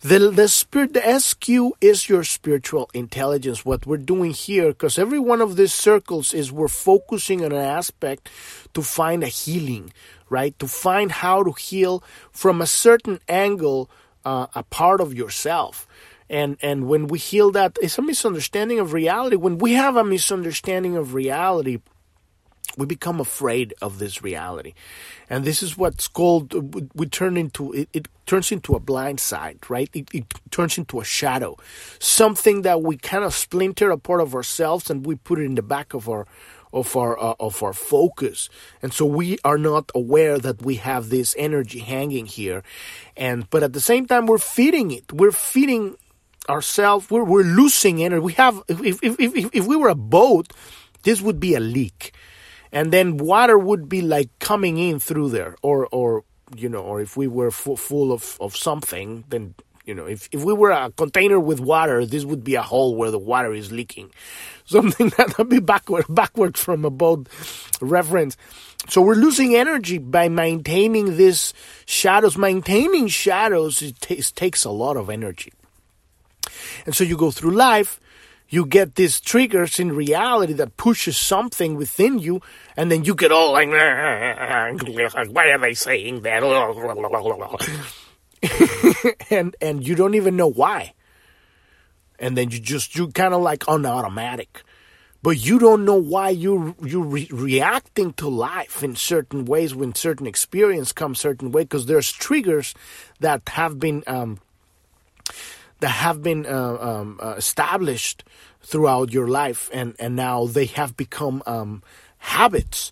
The, 0.00 0.30
the 0.30 0.48
spirit, 0.48 0.92
the 0.94 1.18
SQ 1.18 1.48
is 1.80 2.08
your 2.08 2.24
spiritual 2.24 2.90
intelligence. 2.92 3.64
What 3.64 3.86
we're 3.86 3.96
doing 3.96 4.32
here, 4.32 4.68
because 4.68 4.98
every 4.98 5.18
one 5.18 5.40
of 5.40 5.56
these 5.56 5.72
circles 5.72 6.34
is 6.34 6.52
we're 6.52 6.68
focusing 6.68 7.44
on 7.44 7.52
an 7.52 7.64
aspect 7.64 8.28
to 8.74 8.82
find 8.82 9.22
a 9.22 9.28
healing, 9.28 9.92
right? 10.28 10.56
To 10.58 10.68
find 10.68 11.10
how 11.10 11.42
to 11.42 11.52
heal 11.52 12.02
from 12.30 12.60
a 12.60 12.66
certain 12.66 13.20
angle, 13.28 13.90
uh, 14.24 14.46
a 14.54 14.62
part 14.62 15.00
of 15.00 15.14
yourself 15.14 15.86
and 16.28 16.56
and 16.60 16.88
when 16.88 17.06
we 17.06 17.18
heal 17.18 17.50
that 17.52 17.78
it's 17.80 17.98
a 17.98 18.02
misunderstanding 18.02 18.80
of 18.80 18.92
reality 18.92 19.36
when 19.36 19.58
we 19.58 19.74
have 19.74 19.96
a 19.96 20.02
misunderstanding 20.02 20.96
of 20.96 21.14
reality 21.14 21.78
we 22.76 22.86
become 22.86 23.20
afraid 23.20 23.74
of 23.80 23.98
this 23.98 24.22
reality. 24.22 24.74
And 25.30 25.44
this 25.44 25.62
is 25.62 25.76
what's 25.76 26.08
called 26.08 26.52
we 26.94 27.06
turn 27.06 27.36
into 27.36 27.72
it, 27.72 27.88
it 27.92 28.08
turns 28.26 28.52
into 28.52 28.74
a 28.74 28.80
blind 28.80 29.20
side 29.20 29.58
right? 29.68 29.90
It, 29.94 30.08
it, 30.12 30.34
turns 30.50 30.78
into 30.78 31.00
a 31.00 31.04
shadow. 31.04 31.56
Something 31.98 32.62
that 32.62 32.82
we 32.82 32.96
kind 32.96 33.24
of 33.24 33.34
splinter 33.34 33.90
a 33.90 33.98
part 33.98 34.20
of 34.20 34.34
ourselves 34.34 34.90
and 34.90 35.04
we 35.04 35.16
put 35.16 35.38
it 35.38 35.44
in 35.44 35.54
the 35.54 35.62
back 35.62 35.94
of 35.94 36.08
our 36.08 36.26
of 36.72 36.96
our 36.96 37.18
uh, 37.18 37.34
of 37.40 37.62
our 37.62 37.72
focus. 37.72 38.48
And 38.82 38.92
so 38.92 39.06
we 39.06 39.38
are 39.44 39.58
not 39.58 39.90
aware 39.94 40.38
that 40.38 40.62
we 40.62 40.76
have 40.76 41.08
this 41.08 41.34
energy 41.38 41.80
hanging 41.80 42.26
here. 42.26 42.62
And 43.16 43.48
but 43.50 43.62
at 43.62 43.72
the 43.72 43.80
same 43.80 44.06
time 44.06 44.26
we're 44.26 44.38
feeding 44.38 44.90
it. 44.90 45.12
We're 45.12 45.32
feeding 45.32 45.96
ourselves. 46.48 47.10
We're, 47.10 47.24
we're 47.24 47.42
losing 47.42 48.04
energy. 48.04 48.20
We 48.20 48.34
have 48.34 48.62
if, 48.68 49.02
if, 49.02 49.18
if, 49.18 49.50
if 49.52 49.66
we 49.66 49.76
were 49.76 49.88
a 49.88 49.94
boat 49.94 50.52
this 51.06 51.22
would 51.22 51.38
be 51.38 51.54
a 51.54 51.60
leak 51.60 52.12
and 52.72 52.92
then 52.92 53.16
water 53.16 53.58
would 53.58 53.88
be 53.88 54.02
like 54.02 54.30
coming 54.38 54.78
in 54.78 54.98
through 54.98 55.30
there. 55.30 55.56
Or 55.62 55.86
or 55.90 56.24
you 56.54 56.68
know 56.68 56.80
or 56.80 57.00
if 57.00 57.16
we 57.16 57.26
were 57.26 57.50
full, 57.50 57.76
full 57.76 58.12
of 58.12 58.36
of 58.40 58.56
something 58.56 59.24
then 59.30 59.54
you 59.84 59.94
know 59.94 60.06
if, 60.06 60.28
if 60.30 60.44
we 60.44 60.52
were 60.52 60.70
a 60.70 60.92
container 60.92 61.40
with 61.40 61.58
water 61.58 62.06
this 62.06 62.24
would 62.24 62.44
be 62.44 62.54
a 62.54 62.62
hole 62.62 62.94
where 62.94 63.10
the 63.10 63.18
water 63.18 63.52
is 63.52 63.72
leaking. 63.72 64.10
Something 64.66 65.10
that 65.16 65.38
would 65.38 65.48
be 65.48 65.60
backward 65.60 66.06
backwards 66.08 66.60
from 66.60 66.84
a 66.84 66.90
boat 66.90 67.28
reference. 67.80 68.36
So 68.88 69.00
we're 69.00 69.14
losing 69.14 69.54
energy 69.54 69.98
by 69.98 70.28
maintaining 70.28 71.16
these 71.16 71.54
shadows. 71.86 72.36
Maintaining 72.36 73.08
shadows 73.08 73.82
it, 73.82 74.00
t- 74.00 74.14
it 74.14 74.32
takes 74.34 74.64
a 74.64 74.70
lot 74.70 74.96
of 74.96 75.10
energy. 75.10 75.52
And 76.84 76.94
so 76.94 77.04
you 77.04 77.16
go 77.16 77.30
through 77.30 77.52
life 77.52 78.00
you 78.48 78.64
get 78.64 78.94
these 78.94 79.20
triggers 79.20 79.80
in 79.80 79.92
reality 79.92 80.52
that 80.54 80.76
pushes 80.76 81.16
something 81.16 81.74
within 81.76 82.18
you, 82.18 82.40
and 82.76 82.90
then 82.90 83.04
you 83.04 83.14
get 83.14 83.32
all 83.32 83.52
like, 83.52 83.68
why 85.32 85.50
are 85.50 85.58
they 85.58 85.74
saying 85.74 86.20
that? 86.22 86.42
and 89.30 89.56
and 89.60 89.86
you 89.86 89.94
don't 89.94 90.14
even 90.14 90.36
know 90.36 90.50
why. 90.50 90.92
And 92.18 92.36
then 92.36 92.50
you 92.50 92.58
just 92.60 92.96
you 92.96 93.08
kind 93.08 93.34
of 93.34 93.42
like 93.42 93.68
on 93.68 93.84
automatic, 93.84 94.62
but 95.22 95.44
you 95.44 95.58
don't 95.58 95.84
know 95.84 95.96
why 95.96 96.30
you 96.30 96.76
you 96.82 97.02
re- 97.02 97.28
reacting 97.32 98.12
to 98.14 98.28
life 98.28 98.82
in 98.82 98.94
certain 98.94 99.44
ways 99.44 99.74
when 99.74 99.94
certain 99.94 100.26
experience 100.26 100.92
comes 100.92 101.18
certain 101.18 101.50
way 101.50 101.62
because 101.62 101.86
there's 101.86 102.12
triggers 102.12 102.74
that 103.20 103.42
have 103.48 103.80
been 103.80 104.04
um, 104.06 104.38
that 105.80 105.88
have 105.88 106.22
been 106.22 106.46
uh, 106.46 106.78
um, 106.80 107.18
uh, 107.22 107.34
established 107.36 108.24
throughout 108.62 109.12
your 109.12 109.28
life, 109.28 109.70
and 109.72 109.94
and 109.98 110.16
now 110.16 110.46
they 110.46 110.66
have 110.66 110.96
become 110.96 111.42
um, 111.46 111.82
habits. 112.18 112.90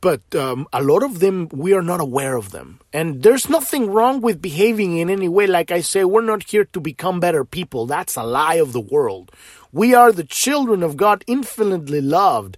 But 0.00 0.34
um, 0.34 0.66
a 0.72 0.82
lot 0.82 1.02
of 1.02 1.20
them, 1.20 1.48
we 1.52 1.74
are 1.74 1.82
not 1.82 2.00
aware 2.00 2.34
of 2.34 2.52
them. 2.52 2.80
And 2.90 3.22
there's 3.22 3.50
nothing 3.50 3.90
wrong 3.90 4.22
with 4.22 4.40
behaving 4.40 4.96
in 4.96 5.10
any 5.10 5.28
way. 5.28 5.46
Like 5.46 5.70
I 5.70 5.82
say, 5.82 6.04
we're 6.04 6.22
not 6.22 6.48
here 6.48 6.64
to 6.64 6.80
become 6.80 7.20
better 7.20 7.44
people. 7.44 7.84
That's 7.84 8.16
a 8.16 8.22
lie 8.22 8.54
of 8.54 8.72
the 8.72 8.80
world. 8.80 9.30
We 9.72 9.94
are 9.94 10.10
the 10.10 10.24
children 10.24 10.82
of 10.82 10.96
God, 10.96 11.22
infinitely 11.26 12.00
loved. 12.00 12.56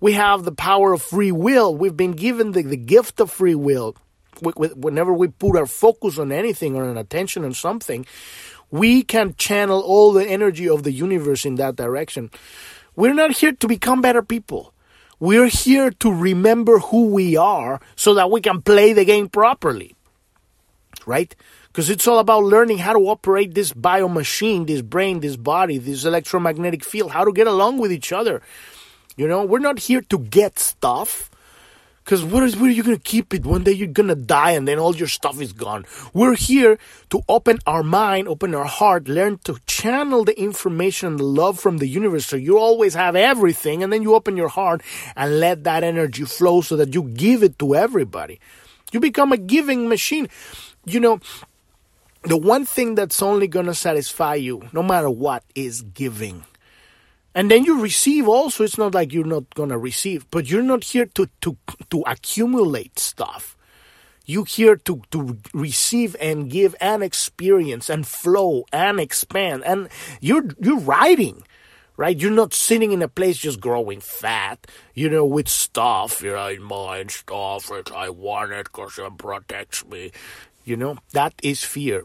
We 0.00 0.12
have 0.12 0.44
the 0.44 0.52
power 0.52 0.92
of 0.92 1.00
free 1.00 1.32
will. 1.32 1.74
We've 1.74 1.96
been 1.96 2.12
given 2.12 2.52
the, 2.52 2.62
the 2.62 2.76
gift 2.76 3.20
of 3.20 3.30
free 3.30 3.54
will. 3.54 3.96
Whenever 4.42 5.12
we 5.14 5.28
put 5.28 5.56
our 5.56 5.66
focus 5.66 6.18
on 6.18 6.32
anything 6.32 6.74
or 6.74 6.90
an 6.90 6.98
attention 6.98 7.44
on 7.44 7.54
something, 7.54 8.04
we 8.72 9.02
can 9.04 9.34
channel 9.36 9.82
all 9.82 10.12
the 10.12 10.26
energy 10.26 10.68
of 10.68 10.82
the 10.82 10.90
universe 10.90 11.44
in 11.44 11.56
that 11.56 11.76
direction. 11.76 12.30
We're 12.96 13.14
not 13.14 13.36
here 13.36 13.52
to 13.52 13.68
become 13.68 14.00
better 14.00 14.22
people. 14.22 14.72
We're 15.20 15.46
here 15.46 15.90
to 15.90 16.12
remember 16.12 16.78
who 16.78 17.06
we 17.06 17.36
are 17.36 17.80
so 17.94 18.14
that 18.14 18.30
we 18.30 18.40
can 18.40 18.62
play 18.62 18.94
the 18.94 19.04
game 19.04 19.28
properly. 19.28 19.94
Right? 21.06 21.36
Because 21.68 21.90
it's 21.90 22.08
all 22.08 22.18
about 22.18 22.44
learning 22.44 22.78
how 22.78 22.94
to 22.94 23.08
operate 23.08 23.54
this 23.54 23.72
bio 23.72 24.08
machine, 24.08 24.64
this 24.66 24.82
brain, 24.82 25.20
this 25.20 25.36
body, 25.36 25.78
this 25.78 26.04
electromagnetic 26.04 26.82
field, 26.82 27.12
how 27.12 27.24
to 27.24 27.32
get 27.32 27.46
along 27.46 27.78
with 27.78 27.92
each 27.92 28.10
other. 28.10 28.40
You 29.16 29.28
know, 29.28 29.44
we're 29.44 29.58
not 29.58 29.80
here 29.80 30.00
to 30.00 30.18
get 30.18 30.58
stuff. 30.58 31.30
Because 32.04 32.24
where, 32.24 32.44
is, 32.44 32.56
where 32.56 32.68
are 32.68 32.72
you 32.72 32.82
to 32.82 32.98
keep 32.98 33.32
it? 33.32 33.46
One 33.46 33.62
day 33.62 33.72
you're 33.72 33.88
to 34.08 34.14
die 34.14 34.52
and 34.52 34.66
then 34.66 34.78
all 34.78 34.94
your 34.96 35.08
stuff 35.08 35.40
is 35.40 35.52
gone. 35.52 35.84
We're 36.12 36.34
here 36.34 36.78
to 37.10 37.22
open 37.28 37.58
our 37.66 37.82
mind, 37.82 38.26
open 38.26 38.54
our 38.54 38.64
heart, 38.64 39.06
learn 39.06 39.38
to 39.44 39.58
channel 39.66 40.24
the 40.24 40.38
information 40.38 41.08
and 41.08 41.18
the 41.20 41.24
love 41.24 41.60
from 41.60 41.78
the 41.78 41.86
universe 41.86 42.26
so 42.26 42.36
you 42.36 42.58
always 42.58 42.94
have 42.94 43.14
everything 43.14 43.82
and 43.82 43.92
then 43.92 44.02
you 44.02 44.14
open 44.14 44.36
your 44.36 44.48
heart 44.48 44.82
and 45.14 45.38
let 45.38 45.62
that 45.64 45.84
energy 45.84 46.24
flow 46.24 46.60
so 46.60 46.76
that 46.76 46.94
you 46.94 47.04
give 47.04 47.42
it 47.42 47.58
to 47.60 47.74
everybody. 47.74 48.40
You 48.92 48.98
become 48.98 49.32
a 49.32 49.36
giving 49.36 49.88
machine. 49.88 50.28
You 50.84 50.98
know, 50.98 51.20
the 52.24 52.36
one 52.36 52.66
thing 52.66 52.94
that's 52.96 53.22
only 53.22 53.48
to 53.48 53.74
satisfy 53.74 54.34
you, 54.34 54.68
no 54.72 54.82
matter 54.82 55.08
what, 55.08 55.44
is 55.54 55.82
giving. 55.82 56.44
And 57.34 57.50
then 57.50 57.64
you 57.64 57.80
receive 57.80 58.28
also. 58.28 58.64
It's 58.64 58.78
not 58.78 58.94
like 58.94 59.12
you're 59.12 59.24
not 59.24 59.54
gonna 59.54 59.78
receive, 59.78 60.30
but 60.30 60.50
you're 60.50 60.62
not 60.62 60.84
here 60.84 61.06
to 61.06 61.28
to 61.40 61.56
to 61.90 62.02
accumulate 62.06 62.98
stuff. 62.98 63.56
You're 64.26 64.44
here 64.44 64.76
to 64.76 65.02
to 65.10 65.38
receive 65.52 66.14
and 66.20 66.50
give 66.50 66.76
and 66.80 67.02
experience 67.02 67.88
and 67.88 68.06
flow 68.06 68.64
and 68.72 69.00
expand. 69.00 69.64
And 69.64 69.88
you're 70.20 70.44
you're 70.60 70.78
riding, 70.78 71.42
right? 71.96 72.18
You're 72.18 72.30
not 72.30 72.52
sitting 72.52 72.92
in 72.92 73.02
a 73.02 73.08
place 73.08 73.38
just 73.38 73.60
growing 73.60 74.00
fat, 74.00 74.66
you 74.94 75.08
know, 75.08 75.24
with 75.24 75.48
stuff. 75.48 76.22
You 76.22 76.32
know, 76.32 76.48
in 76.48 76.62
mind 76.62 77.10
stuff. 77.10 77.70
It, 77.72 77.90
I 77.92 78.10
want 78.10 78.52
it 78.52 78.64
because 78.64 78.98
it 78.98 79.16
protects 79.16 79.86
me. 79.86 80.12
You 80.64 80.76
know, 80.76 80.98
that 81.12 81.34
is 81.42 81.64
fear. 81.64 82.04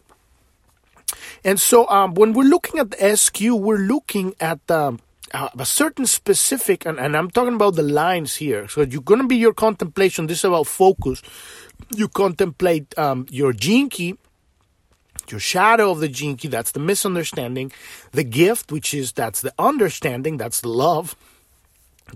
And 1.44 1.60
so 1.60 1.88
um, 1.88 2.14
when 2.14 2.32
we're 2.32 2.44
looking 2.44 2.80
at 2.80 2.90
the 2.90 3.16
SQ, 3.16 3.40
we're 3.40 3.78
looking 3.78 4.34
at 4.40 4.68
um, 4.70 5.00
uh, 5.34 5.48
a 5.58 5.66
certain 5.66 6.06
specific, 6.06 6.86
and, 6.86 6.98
and 6.98 7.16
I'm 7.16 7.30
talking 7.30 7.54
about 7.54 7.74
the 7.74 7.82
lines 7.82 8.36
here. 8.36 8.68
So 8.68 8.82
you're 8.82 9.02
going 9.02 9.20
to 9.20 9.26
be 9.26 9.36
your 9.36 9.54
contemplation. 9.54 10.26
This 10.26 10.38
is 10.38 10.44
about 10.44 10.66
focus. 10.66 11.22
You 11.94 12.08
contemplate 12.08 12.96
um, 12.98 13.26
your 13.30 13.52
key, 13.52 14.16
your 15.28 15.40
shadow 15.40 15.90
of 15.90 16.00
the 16.00 16.08
key. 16.08 16.48
That's 16.48 16.72
the 16.72 16.80
misunderstanding. 16.80 17.72
The 18.12 18.24
gift, 18.24 18.72
which 18.72 18.94
is 18.94 19.12
that's 19.12 19.40
the 19.42 19.52
understanding. 19.58 20.36
That's 20.36 20.60
the 20.60 20.68
love 20.68 21.16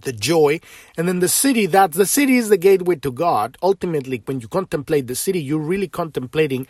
the 0.00 0.12
joy 0.12 0.58
and 0.96 1.06
then 1.06 1.20
the 1.20 1.26
Siddhi. 1.26 1.70
that 1.70 1.92
the 1.92 2.04
Siddhi 2.04 2.38
is 2.38 2.48
the 2.48 2.56
gateway 2.56 2.96
to 2.96 3.12
god 3.12 3.58
ultimately 3.62 4.22
when 4.24 4.40
you 4.40 4.48
contemplate 4.48 5.06
the 5.06 5.12
Siddhi, 5.12 5.44
you're 5.44 5.58
really 5.58 5.88
contemplating 5.88 6.66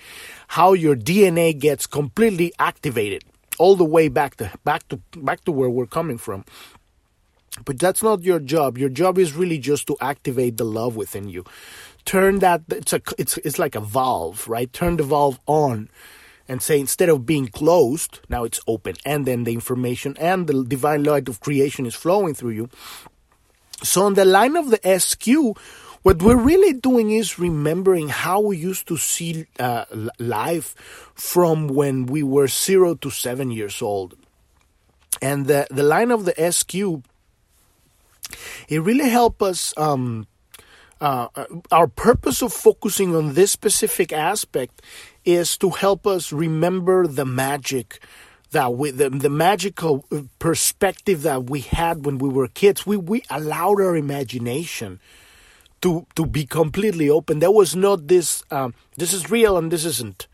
how 0.48 0.72
your 0.72 0.96
dna 0.96 1.56
gets 1.56 1.86
completely 1.86 2.52
activated 2.58 3.22
all 3.62 3.76
the 3.76 3.84
way 3.96 4.08
back 4.08 4.34
to 4.36 4.50
back 4.64 4.88
to 4.88 4.96
back 5.16 5.44
to 5.44 5.52
where 5.52 5.70
we're 5.70 5.86
coming 5.98 6.18
from. 6.18 6.44
But 7.64 7.78
that's 7.78 8.02
not 8.02 8.24
your 8.24 8.40
job. 8.40 8.76
Your 8.76 8.88
job 8.88 9.18
is 9.18 9.34
really 9.34 9.58
just 9.58 9.86
to 9.86 9.96
activate 10.00 10.56
the 10.56 10.64
love 10.64 10.96
within 10.96 11.28
you. 11.28 11.44
Turn 12.04 12.40
that 12.40 12.62
it's 12.70 12.92
a 12.92 13.00
it's 13.18 13.38
it's 13.38 13.60
like 13.60 13.76
a 13.76 13.80
valve, 13.80 14.48
right? 14.48 14.72
Turn 14.72 14.96
the 14.96 15.04
valve 15.04 15.38
on 15.46 15.88
and 16.48 16.60
say 16.60 16.80
instead 16.80 17.08
of 17.08 17.24
being 17.24 17.46
closed, 17.46 18.18
now 18.28 18.42
it's 18.42 18.60
open 18.66 18.96
and 19.06 19.26
then 19.26 19.44
the 19.44 19.52
information 19.52 20.16
and 20.18 20.48
the 20.48 20.64
divine 20.64 21.04
light 21.04 21.28
of 21.28 21.38
creation 21.38 21.86
is 21.86 21.94
flowing 21.94 22.34
through 22.34 22.56
you. 22.60 22.68
So 23.84 24.02
on 24.06 24.14
the 24.14 24.24
line 24.24 24.56
of 24.56 24.70
the 24.70 24.80
SQ, 24.98 25.56
what 26.02 26.20
we're 26.20 26.36
really 26.36 26.72
doing 26.72 27.10
is 27.10 27.38
remembering 27.38 28.08
how 28.08 28.40
we 28.40 28.56
used 28.56 28.88
to 28.88 28.96
see 28.96 29.46
uh, 29.58 29.84
life 30.18 30.74
from 31.14 31.68
when 31.68 32.06
we 32.06 32.22
were 32.22 32.48
zero 32.48 32.94
to 32.96 33.10
seven 33.10 33.50
years 33.50 33.80
old. 33.80 34.14
And 35.20 35.46
the, 35.46 35.66
the 35.70 35.84
line 35.84 36.10
of 36.10 36.24
the 36.24 36.34
SQ, 36.50 36.74
it 38.68 38.82
really 38.82 39.08
helped 39.08 39.42
us. 39.42 39.72
Um, 39.76 40.26
uh, 41.00 41.26
our 41.72 41.88
purpose 41.88 42.42
of 42.42 42.52
focusing 42.52 43.14
on 43.14 43.34
this 43.34 43.50
specific 43.50 44.12
aspect 44.12 44.82
is 45.24 45.58
to 45.58 45.70
help 45.70 46.06
us 46.06 46.32
remember 46.32 47.08
the 47.08 47.24
magic 47.24 48.00
that 48.52 48.74
we, 48.74 48.90
the, 48.90 49.10
the 49.10 49.30
magical 49.30 50.04
perspective 50.38 51.22
that 51.22 51.50
we 51.50 51.60
had 51.60 52.06
when 52.06 52.18
we 52.18 52.28
were 52.28 52.46
kids. 52.46 52.86
We, 52.86 52.96
we 52.96 53.24
allowed 53.30 53.80
our 53.80 53.96
imagination 53.96 55.00
to 55.82 56.06
to 56.14 56.24
be 56.24 56.46
completely 56.46 57.10
open. 57.10 57.40
There 57.40 57.50
was 57.50 57.76
not 57.76 58.08
this 58.08 58.42
um, 58.50 58.74
this 58.96 59.12
is 59.12 59.30
real 59.30 59.58
and 59.58 59.70
this 59.70 59.84
isn't. 59.84 60.26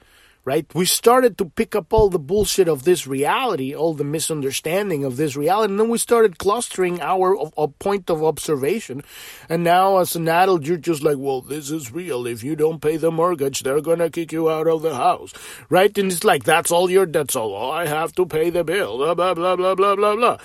Right? 0.44 0.64
We 0.74 0.86
started 0.86 1.36
to 1.38 1.44
pick 1.44 1.76
up 1.76 1.92
all 1.92 2.08
the 2.08 2.18
bullshit 2.18 2.68
of 2.68 2.84
this 2.84 3.06
reality, 3.06 3.74
all 3.74 3.92
the 3.92 4.04
misunderstanding 4.04 5.04
of 5.04 5.18
this 5.18 5.36
reality, 5.36 5.72
and 5.72 5.78
then 5.78 5.90
we 5.90 5.98
started 5.98 6.38
clustering 6.38 7.02
our 7.02 7.36
a 7.58 7.68
point 7.68 8.08
of 8.08 8.24
observation. 8.24 9.02
And 9.50 9.62
now, 9.62 9.98
as 9.98 10.16
an 10.16 10.26
adult, 10.26 10.62
you're 10.62 10.78
just 10.78 11.02
like, 11.02 11.18
well, 11.18 11.42
this 11.42 11.70
is 11.70 11.92
real. 11.92 12.26
If 12.26 12.42
you 12.42 12.56
don't 12.56 12.80
pay 12.80 12.96
the 12.96 13.10
mortgage, 13.10 13.62
they're 13.62 13.82
gonna 13.82 14.08
kick 14.08 14.32
you 14.32 14.48
out 14.48 14.66
of 14.66 14.80
the 14.80 14.94
house, 14.94 15.34
right? 15.68 15.98
And 15.98 16.10
it's 16.10 16.24
like 16.24 16.44
that's 16.44 16.70
all 16.70 16.88
your 16.88 17.04
that's 17.04 17.36
all. 17.36 17.54
Oh, 17.54 17.70
I 17.70 17.84
have 17.84 18.14
to 18.14 18.24
pay 18.24 18.48
the 18.48 18.64
bill. 18.64 18.96
Blah 18.96 19.14
blah 19.14 19.34
blah 19.34 19.54
blah 19.54 19.74
blah 19.74 19.96
blah 19.96 20.16
blah. 20.16 20.38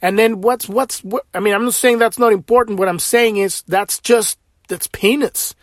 And 0.00 0.18
then 0.18 0.40
what's 0.40 0.70
what's 0.70 1.04
what? 1.04 1.26
I 1.34 1.40
mean, 1.40 1.52
I'm 1.52 1.64
not 1.64 1.74
saying 1.74 1.98
that's 1.98 2.18
not 2.18 2.32
important. 2.32 2.78
What 2.78 2.88
I'm 2.88 2.98
saying 2.98 3.36
is 3.36 3.60
that's 3.68 4.00
just 4.00 4.38
that's 4.70 4.86
peanuts. 4.86 5.54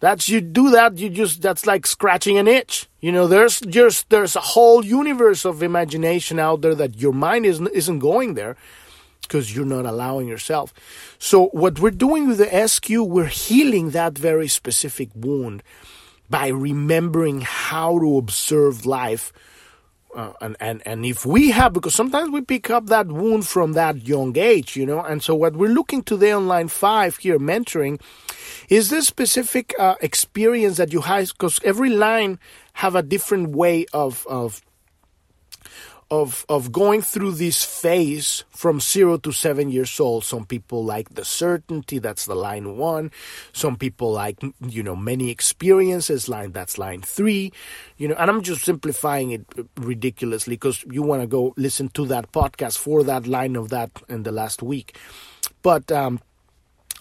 That's 0.00 0.28
you 0.28 0.40
do 0.40 0.70
that, 0.72 0.98
you 0.98 1.08
just 1.08 1.40
that's 1.40 1.64
like 1.64 1.86
scratching 1.86 2.36
an 2.36 2.48
itch. 2.48 2.88
You 3.00 3.12
know, 3.12 3.28
there's 3.28 3.60
just 3.60 4.10
there's 4.10 4.34
a 4.34 4.40
whole 4.40 4.84
universe 4.84 5.44
of 5.44 5.62
imagination 5.62 6.38
out 6.38 6.60
there 6.60 6.74
that 6.74 7.00
your 7.00 7.12
mind 7.12 7.46
isn't 7.46 7.68
isn't 7.72 8.00
going 8.00 8.34
there 8.34 8.56
because 9.22 9.54
you're 9.54 9.64
not 9.64 9.86
allowing 9.86 10.26
yourself. 10.26 10.74
So 11.18 11.46
what 11.52 11.78
we're 11.78 11.90
doing 11.90 12.26
with 12.26 12.38
the 12.38 12.68
SQ, 12.68 12.90
we're 12.90 13.26
healing 13.26 13.90
that 13.90 14.18
very 14.18 14.48
specific 14.48 15.10
wound 15.14 15.62
by 16.28 16.48
remembering 16.48 17.42
how 17.42 17.98
to 18.00 18.18
observe 18.18 18.84
life 18.84 19.32
uh, 20.14 20.32
and, 20.40 20.56
and 20.60 20.82
and 20.86 21.06
if 21.06 21.24
we 21.24 21.50
have 21.50 21.72
because 21.72 21.94
sometimes 21.94 22.30
we 22.30 22.40
pick 22.40 22.70
up 22.70 22.86
that 22.86 23.06
wound 23.06 23.46
from 23.46 23.72
that 23.72 24.06
young 24.06 24.36
age 24.36 24.76
you 24.76 24.86
know? 24.86 25.00
And 25.00 25.22
so 25.22 25.34
what 25.34 25.56
we're 25.56 25.70
looking 25.70 26.02
today 26.02 26.32
on 26.32 26.46
line 26.48 26.68
five 26.68 27.16
here 27.16 27.38
mentoring 27.38 28.00
is 28.68 28.90
this 28.90 29.06
specific 29.06 29.74
uh, 29.78 29.94
experience 30.00 30.76
that 30.76 30.92
you 30.92 31.00
have 31.00 31.28
because 31.28 31.60
every 31.64 31.90
line 31.90 32.38
have 32.74 32.94
a 32.94 33.02
different 33.02 33.50
way 33.50 33.86
of 33.92 34.26
of 34.28 34.62
of 36.12 36.44
of 36.50 36.70
going 36.72 37.00
through 37.00 37.32
this 37.32 37.64
phase 37.64 38.44
from 38.50 38.80
zero 38.80 39.16
to 39.16 39.32
seven 39.32 39.70
years 39.70 39.98
old. 39.98 40.24
Some 40.24 40.44
people 40.44 40.84
like 40.84 41.08
the 41.14 41.24
certainty, 41.24 41.98
that's 41.98 42.26
the 42.26 42.34
line 42.34 42.76
one. 42.76 43.10
Some 43.54 43.76
people 43.76 44.12
like 44.12 44.36
you 44.60 44.82
know 44.82 44.94
many 44.94 45.30
experiences, 45.30 46.28
line 46.28 46.52
that's 46.52 46.76
line 46.76 47.00
three. 47.00 47.50
You 47.96 48.08
know, 48.08 48.14
and 48.18 48.28
I'm 48.30 48.42
just 48.42 48.62
simplifying 48.62 49.32
it 49.32 49.46
ridiculously 49.78 50.56
because 50.56 50.84
you 50.84 51.00
want 51.00 51.22
to 51.22 51.26
go 51.26 51.54
listen 51.56 51.88
to 51.96 52.04
that 52.06 52.30
podcast 52.30 52.76
for 52.76 53.02
that 53.04 53.26
line 53.26 53.56
of 53.56 53.70
that 53.70 53.90
in 54.06 54.24
the 54.24 54.32
last 54.32 54.62
week. 54.62 54.98
But 55.62 55.90
um, 55.90 56.20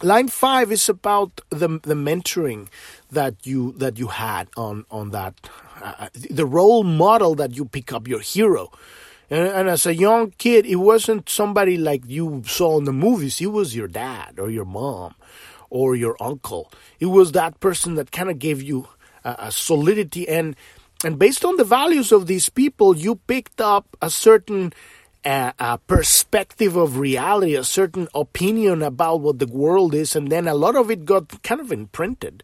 line 0.01 0.29
five 0.29 0.71
is 0.71 0.87
about 0.87 1.41
the 1.49 1.67
the 1.83 1.95
mentoring 1.95 2.69
that 3.11 3.45
you 3.45 3.73
that 3.73 3.99
you 3.99 4.07
had 4.07 4.47
on 4.55 4.85
on 4.89 5.11
that 5.11 5.35
uh, 5.81 6.09
the 6.29 6.45
role 6.45 6.83
model 6.83 7.35
that 7.35 7.55
you 7.55 7.65
pick 7.65 7.91
up 7.93 8.07
your 8.07 8.19
hero 8.19 8.71
and, 9.31 9.47
and, 9.47 9.69
as 9.69 9.85
a 9.85 9.95
young 9.95 10.31
kid, 10.31 10.65
it 10.65 10.75
wasn't 10.75 11.29
somebody 11.29 11.77
like 11.77 12.03
you 12.05 12.43
saw 12.45 12.77
in 12.77 12.83
the 12.83 12.91
movies. 12.91 13.39
It 13.39 13.47
was 13.47 13.73
your 13.73 13.87
dad 13.87 14.37
or 14.37 14.49
your 14.49 14.65
mom 14.65 15.15
or 15.69 15.95
your 15.95 16.17
uncle. 16.19 16.69
It 16.99 17.05
was 17.05 17.31
that 17.31 17.61
person 17.61 17.95
that 17.95 18.11
kind 18.11 18.29
of 18.29 18.39
gave 18.39 18.61
you 18.61 18.89
a, 19.23 19.35
a 19.39 19.51
solidity 19.51 20.27
and 20.27 20.55
and 21.03 21.17
based 21.17 21.43
on 21.43 21.55
the 21.55 21.63
values 21.63 22.11
of 22.11 22.27
these 22.27 22.49
people, 22.49 22.95
you 22.95 23.15
picked 23.15 23.59
up 23.59 23.97
a 24.03 24.09
certain 24.11 24.71
uh, 25.25 25.51
a 25.57 25.77
perspective 25.77 26.75
of 26.75 26.99
reality, 26.99 27.55
a 27.55 27.63
certain 27.63 28.07
opinion 28.13 28.83
about 28.83 29.21
what 29.21 29.39
the 29.39 29.47
world 29.47 29.95
is, 29.95 30.15
and 30.15 30.31
then 30.31 30.47
a 30.47 30.53
lot 30.53 30.75
of 30.75 30.91
it 30.91 31.05
got 31.05 31.41
kind 31.41 31.61
of 31.61 31.71
imprinted. 31.71 32.43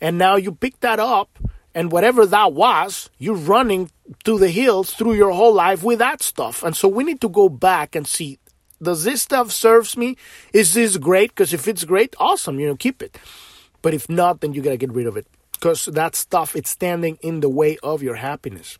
And 0.00 0.18
now 0.18 0.36
you 0.36 0.52
pick 0.52 0.80
that 0.80 0.98
up 0.98 1.38
and 1.74 1.90
whatever 1.90 2.24
that 2.26 2.52
was, 2.52 3.10
you're 3.18 3.34
running 3.34 3.90
to 4.24 4.38
the 4.38 4.50
hills 4.50 4.94
through 4.94 5.14
your 5.14 5.32
whole 5.32 5.52
life 5.52 5.82
with 5.82 5.98
that 5.98 6.22
stuff. 6.22 6.62
And 6.62 6.76
so 6.76 6.88
we 6.88 7.04
need 7.04 7.20
to 7.22 7.28
go 7.28 7.48
back 7.48 7.94
and 7.94 8.06
see 8.06 8.38
does 8.82 9.04
this 9.04 9.22
stuff 9.22 9.50
serves 9.50 9.96
me? 9.96 10.16
Is 10.52 10.74
this 10.74 10.96
great? 10.98 11.30
Because 11.30 11.52
if 11.52 11.66
it's 11.66 11.84
great, 11.84 12.14
awesome, 12.18 12.60
you 12.60 12.66
know, 12.66 12.76
keep 12.76 13.02
it. 13.02 13.18
But 13.82 13.94
if 13.94 14.08
not, 14.08 14.40
then 14.40 14.52
you 14.52 14.62
gotta 14.62 14.76
get 14.76 14.92
rid 14.92 15.06
of 15.06 15.16
it. 15.16 15.26
Because 15.52 15.86
that 15.86 16.14
stuff 16.14 16.54
it's 16.54 16.70
standing 16.70 17.18
in 17.22 17.40
the 17.40 17.48
way 17.48 17.78
of 17.82 18.02
your 18.02 18.16
happiness. 18.16 18.78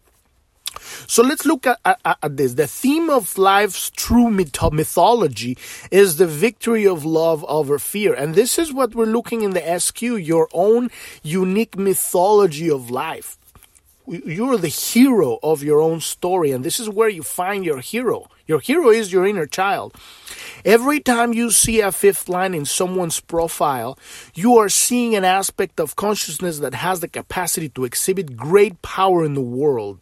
So 1.07 1.23
let's 1.23 1.45
look 1.45 1.67
at, 1.67 1.79
at, 1.85 2.19
at, 2.23 2.37
this. 2.37 2.55
The 2.55 2.67
theme 2.67 3.11
of 3.11 3.37
life's 3.39 3.91
true 3.91 4.31
myth- 4.31 4.73
mythology 4.73 5.57
is 5.91 6.17
the 6.17 6.27
victory 6.27 6.87
of 6.87 7.05
love 7.05 7.45
over 7.49 7.79
fear. 7.79 8.15
And 8.15 8.35
this 8.35 8.59
is 8.59 8.73
what 8.73 8.95
we're 8.95 9.05
looking 9.07 9.43
in 9.43 9.51
the 9.51 9.79
SQ, 9.79 10.03
your 10.03 10.49
own 10.53 10.91
unique 11.23 11.77
mythology 11.77 12.71
of 12.71 12.91
life. 12.91 13.39
You're 14.07 14.59
the 14.59 14.69
hero 14.69 15.39
of 15.43 15.63
your 15.63 15.81
own 15.81 16.01
story, 16.01 16.51
and 16.51 16.63
this 16.63 16.79
is 16.79 16.91
where 16.91 17.09
you 17.09 17.23
find 17.23 17.65
your 17.65 17.81
hero. 17.81 18.29
Your 18.47 18.61
hero 18.61 18.91
is 18.91 19.11
your 19.11 19.27
inner 19.27 19.47
child. 19.47 19.95
Every 20.63 21.01
time 21.01 21.33
you 21.33 21.51
see 21.51 21.81
a 21.81 21.91
fifth 21.91 22.29
line 22.29 22.53
in 22.53 22.67
someone's 22.67 23.21
profile, 23.21 23.99
you 24.35 24.59
are 24.59 24.69
seeing 24.69 25.15
an 25.15 25.25
aspect 25.25 25.81
of 25.81 25.97
consciousness 25.97 26.59
that 26.59 26.75
has 26.75 27.01
the 27.01 27.09
capacity 27.09 27.71
to 27.71 27.85
exhibit 27.85 28.37
great 28.37 28.83
power 28.83 29.25
in 29.25 29.33
the 29.33 29.41
world. 29.41 30.01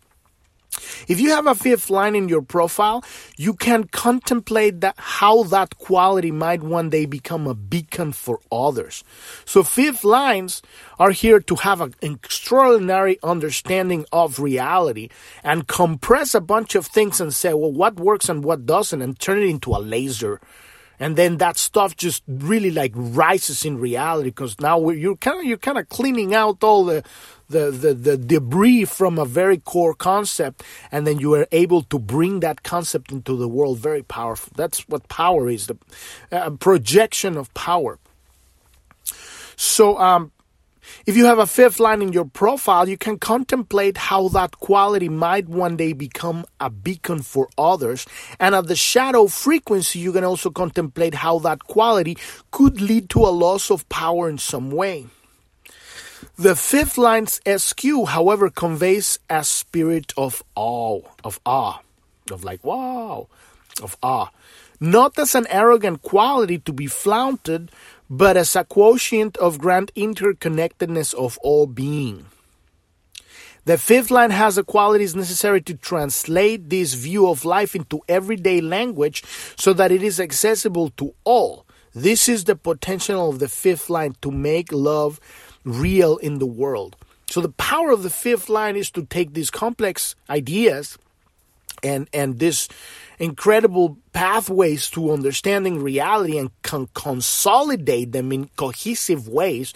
If 1.09 1.21
you 1.21 1.31
have 1.31 1.47
a 1.47 1.55
fifth 1.55 1.91
line 1.91 2.15
in 2.15 2.29
your 2.29 2.43
profile, 2.43 3.05
you 3.37 3.55
can 3.55 3.85
contemplate 3.85 4.81
that 4.81 4.95
how 4.99 5.43
that 5.45 5.79
quality 5.79 6.31
might 6.31 6.63
one 6.63 6.91
day 6.91 7.07
become 7.07 7.47
a 7.47 7.55
beacon 7.55 8.13
for 8.13 8.41
others. 8.51 9.05
So 9.45 9.63
fifth 9.63 10.05
lines 10.05 10.63
are 10.99 11.11
here 11.11 11.41
to 11.41 11.57
have 11.57 11.81
an 11.81 11.95
extraordinary 12.01 13.19
understanding 13.23 14.07
of 14.13 14.39
reality 14.39 15.09
and 15.43 15.67
compress 15.67 16.35
a 16.35 16.41
bunch 16.41 16.75
of 16.75 16.87
things 16.87 17.21
and 17.21 17.35
say, 17.35 17.53
well, 17.53 17.73
what 17.73 17.97
works 17.97 18.29
and 18.29 18.45
what 18.45 18.67
doesn't 18.67 19.03
and 19.03 19.19
turn 19.19 19.39
it 19.39 19.49
into 19.49 19.71
a 19.71 19.79
laser 19.79 20.41
and 21.03 21.17
then 21.17 21.39
that 21.39 21.59
stuff 21.59 21.97
just 21.97 22.23
really 22.29 22.71
like 22.71 22.93
rises 22.95 23.65
in 23.65 23.79
reality 23.79 24.31
because 24.31 24.61
now 24.61 24.89
you're 24.91 25.17
kind 25.17 25.41
of 25.41 25.45
you're 25.45 25.57
kind 25.57 25.77
of 25.77 25.89
cleaning 25.89 26.33
out 26.33 26.63
all 26.63 26.85
the, 26.85 27.03
the 27.49 27.73
the 27.73 27.93
the 27.93 28.17
debris 28.17 28.85
from 28.85 29.19
a 29.19 29.25
very 29.25 29.59
core 29.59 29.95
concept 29.95 30.63
and 30.93 31.05
then 31.05 31.19
you 31.19 31.35
are 31.35 31.49
able 31.51 31.83
to 31.83 31.99
bring 31.99 32.41
that 32.41 32.63
concept 32.63 33.11
into 33.11 33.37
the 33.37 33.49
world 33.49 33.79
very 33.79 34.05
powerful. 34.05 34.53
That's 34.55 34.89
what 34.89 35.09
power 35.09 35.51
is 35.51 35.67
the 35.67 35.77
uh, 36.31 36.51
projection 36.51 37.37
of 37.37 37.53
power. 37.55 37.99
So 39.57 39.99
um 39.99 40.32
if 41.07 41.17
you 41.17 41.27
have 41.27 41.39
a 41.39 41.47
fifth 41.47 41.81
line 41.81 42.03
in 42.03 42.13
your 42.13 42.25
profile, 42.25 42.89
you 42.89 42.97
can 42.97 43.19
contemplate 43.19 43.97
how 43.97 44.29
that 44.29 44.59
quality 44.59 45.09
might 45.09 45.49
one 45.49 45.77
day 45.77 45.93
become 45.93 46.45
a 46.61 46.71
beacon 46.71 47.23
for 47.23 47.49
others. 47.59 48.07
And 48.39 48.55
at 48.55 48.67
the 48.67 48.77
shadow 48.77 49.27
frequency, 49.27 49.99
you 49.99 50.13
can 50.13 50.25
also 50.25 50.51
contemplate 50.51 51.15
how 51.15 51.39
that 51.41 51.65
quality 51.65 52.17
could 52.51 52.81
lead 52.81 53.11
to 53.11 53.21
a 53.21 53.31
loss 53.31 53.71
of 53.71 53.89
power 53.89 54.29
in 54.29 54.39
some 54.39 54.71
way. 54.71 55.07
The 56.37 56.57
fifth 56.57 56.97
line's 56.97 57.41
SQ, 57.47 58.07
however, 58.09 58.49
conveys 58.49 59.19
a 59.29 59.45
spirit 59.45 60.13
of 60.17 60.43
awe, 60.55 61.03
of 61.25 61.41
awe, 61.45 61.81
of 62.31 62.45
like, 62.45 62.65
wow, 62.65 63.29
of 63.83 63.97
awe. 64.03 64.29
Not 64.81 65.19
as 65.19 65.35
an 65.35 65.47
arrogant 65.49 66.03
quality 66.03 66.59
to 66.59 66.73
be 66.73 66.87
flaunted, 66.87 67.71
but 68.15 68.37
as 68.37 68.55
a 68.55 68.63
quotient 68.63 69.39
of 69.39 69.59
grand 69.59 69.91
interconnectedness 69.97 71.15
of 71.15 71.39
all 71.39 71.67
being. 71.67 72.27
The 73.65 73.79
fifth 73.79 74.11
line 74.11 74.33
has 74.33 74.57
the 74.57 74.65
qualities 74.65 75.17
necessary 75.17 75.63
to 75.63 75.75
translate 75.75 76.69
this 76.69 76.93
view 76.93 77.27
of 77.31 77.47
life 77.47 77.75
into 77.75 78.03
everyday 78.09 78.61
language 78.61 79.25
so 79.57 79.73
that 79.73 79.91
it 79.91 80.03
is 80.03 80.21
accessible 80.21 80.91
to 80.99 81.15
all. 81.25 81.65
This 81.95 82.29
is 82.29 82.45
the 82.45 82.55
potential 82.55 83.31
of 83.31 83.39
the 83.39 83.49
fifth 83.49 83.89
line 83.89 84.15
to 84.21 84.31
make 84.31 84.71
love 84.73 85.19
real 85.65 86.19
in 86.19 86.39
the 86.39 86.45
world. 86.45 86.97
So 87.31 87.41
the 87.41 87.53
power 87.53 87.93
of 87.93 88.03
the 88.03 88.11
fifth 88.11 88.51
line 88.51 88.77
is 88.77 88.91
to 88.91 89.07
take 89.07 89.33
these 89.33 89.51
complex 89.51 90.17
ideas 90.29 90.99
and 91.83 92.09
and 92.13 92.39
this 92.39 92.69
incredible 93.19 93.99
pathways 94.13 94.91
to 94.91 95.13
understanding 95.13 95.83
reality 95.83 96.39
and 96.39 96.51
can 96.63 96.89
consolidate 96.95 98.13
them 98.13 98.33
in 98.33 98.49
cohesive 98.57 99.29
ways 99.29 99.73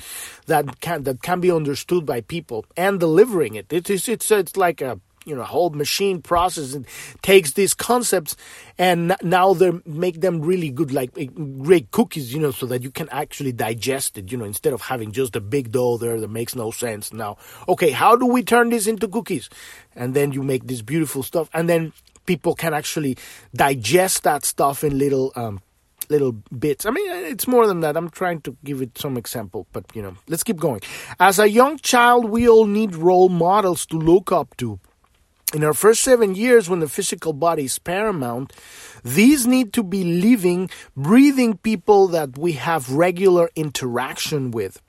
that 0.46 0.80
can 0.80 1.04
that 1.04 1.22
can 1.22 1.40
be 1.40 1.50
understood 1.50 2.04
by 2.04 2.20
people 2.20 2.64
and 2.76 2.98
delivering 3.00 3.54
it. 3.54 3.72
It 3.72 3.88
is 3.88 4.08
it's 4.08 4.30
it's 4.30 4.56
like 4.56 4.80
a 4.80 5.00
you 5.26 5.34
know 5.34 5.42
whole 5.42 5.70
machine 5.70 6.22
process 6.22 6.72
and 6.72 6.86
takes 7.20 7.52
these 7.52 7.74
concepts 7.74 8.36
and 8.78 9.14
now 9.22 9.52
they 9.52 9.72
make 9.84 10.20
them 10.20 10.40
really 10.40 10.70
good 10.70 10.92
like 10.92 11.10
eh, 11.18 11.26
great 11.58 11.90
cookies 11.90 12.32
you 12.32 12.40
know 12.40 12.50
so 12.52 12.64
that 12.64 12.82
you 12.82 12.90
can 12.90 13.08
actually 13.10 13.52
digest 13.52 14.16
it 14.16 14.30
you 14.30 14.38
know 14.38 14.44
instead 14.44 14.72
of 14.72 14.80
having 14.80 15.12
just 15.12 15.36
a 15.36 15.40
big 15.40 15.72
dough 15.72 15.98
there 15.98 16.20
that 16.20 16.30
makes 16.30 16.54
no 16.54 16.70
sense 16.70 17.12
now 17.12 17.36
okay 17.68 17.90
how 17.90 18.16
do 18.16 18.24
we 18.24 18.42
turn 18.42 18.70
this 18.70 18.86
into 18.86 19.08
cookies 19.08 19.50
and 19.94 20.14
then 20.14 20.32
you 20.32 20.42
make 20.42 20.66
this 20.66 20.80
beautiful 20.80 21.22
stuff 21.22 21.50
and 21.52 21.68
then 21.68 21.92
people 22.24 22.54
can 22.54 22.72
actually 22.72 23.16
digest 23.54 24.22
that 24.22 24.44
stuff 24.44 24.84
in 24.84 24.98
little 24.98 25.32
um, 25.36 25.60
little 26.08 26.32
bits. 26.32 26.86
I 26.86 26.90
mean, 26.90 27.10
it's 27.10 27.48
more 27.48 27.66
than 27.66 27.80
that. 27.80 27.96
I'm 27.96 28.10
trying 28.10 28.40
to 28.42 28.56
give 28.64 28.82
it 28.82 28.96
some 28.98 29.16
example, 29.16 29.66
but 29.72 29.84
you 29.94 30.02
know, 30.02 30.16
let's 30.28 30.42
keep 30.42 30.56
going. 30.56 30.80
As 31.18 31.38
a 31.38 31.48
young 31.48 31.78
child, 31.78 32.30
we 32.30 32.48
all 32.48 32.66
need 32.66 32.94
role 32.94 33.28
models 33.28 33.86
to 33.86 33.98
look 33.98 34.32
up 34.32 34.56
to. 34.58 34.78
In 35.54 35.62
our 35.62 35.74
first 35.74 36.02
seven 36.02 36.34
years, 36.34 36.68
when 36.68 36.80
the 36.80 36.88
physical 36.88 37.32
body 37.32 37.66
is 37.66 37.78
paramount, 37.78 38.52
these 39.04 39.46
need 39.46 39.72
to 39.74 39.84
be 39.84 40.02
living, 40.02 40.68
breathing 40.96 41.56
people 41.58 42.08
that 42.08 42.36
we 42.36 42.52
have 42.52 42.90
regular 42.90 43.48
interaction 43.54 44.50
with. 44.50 44.82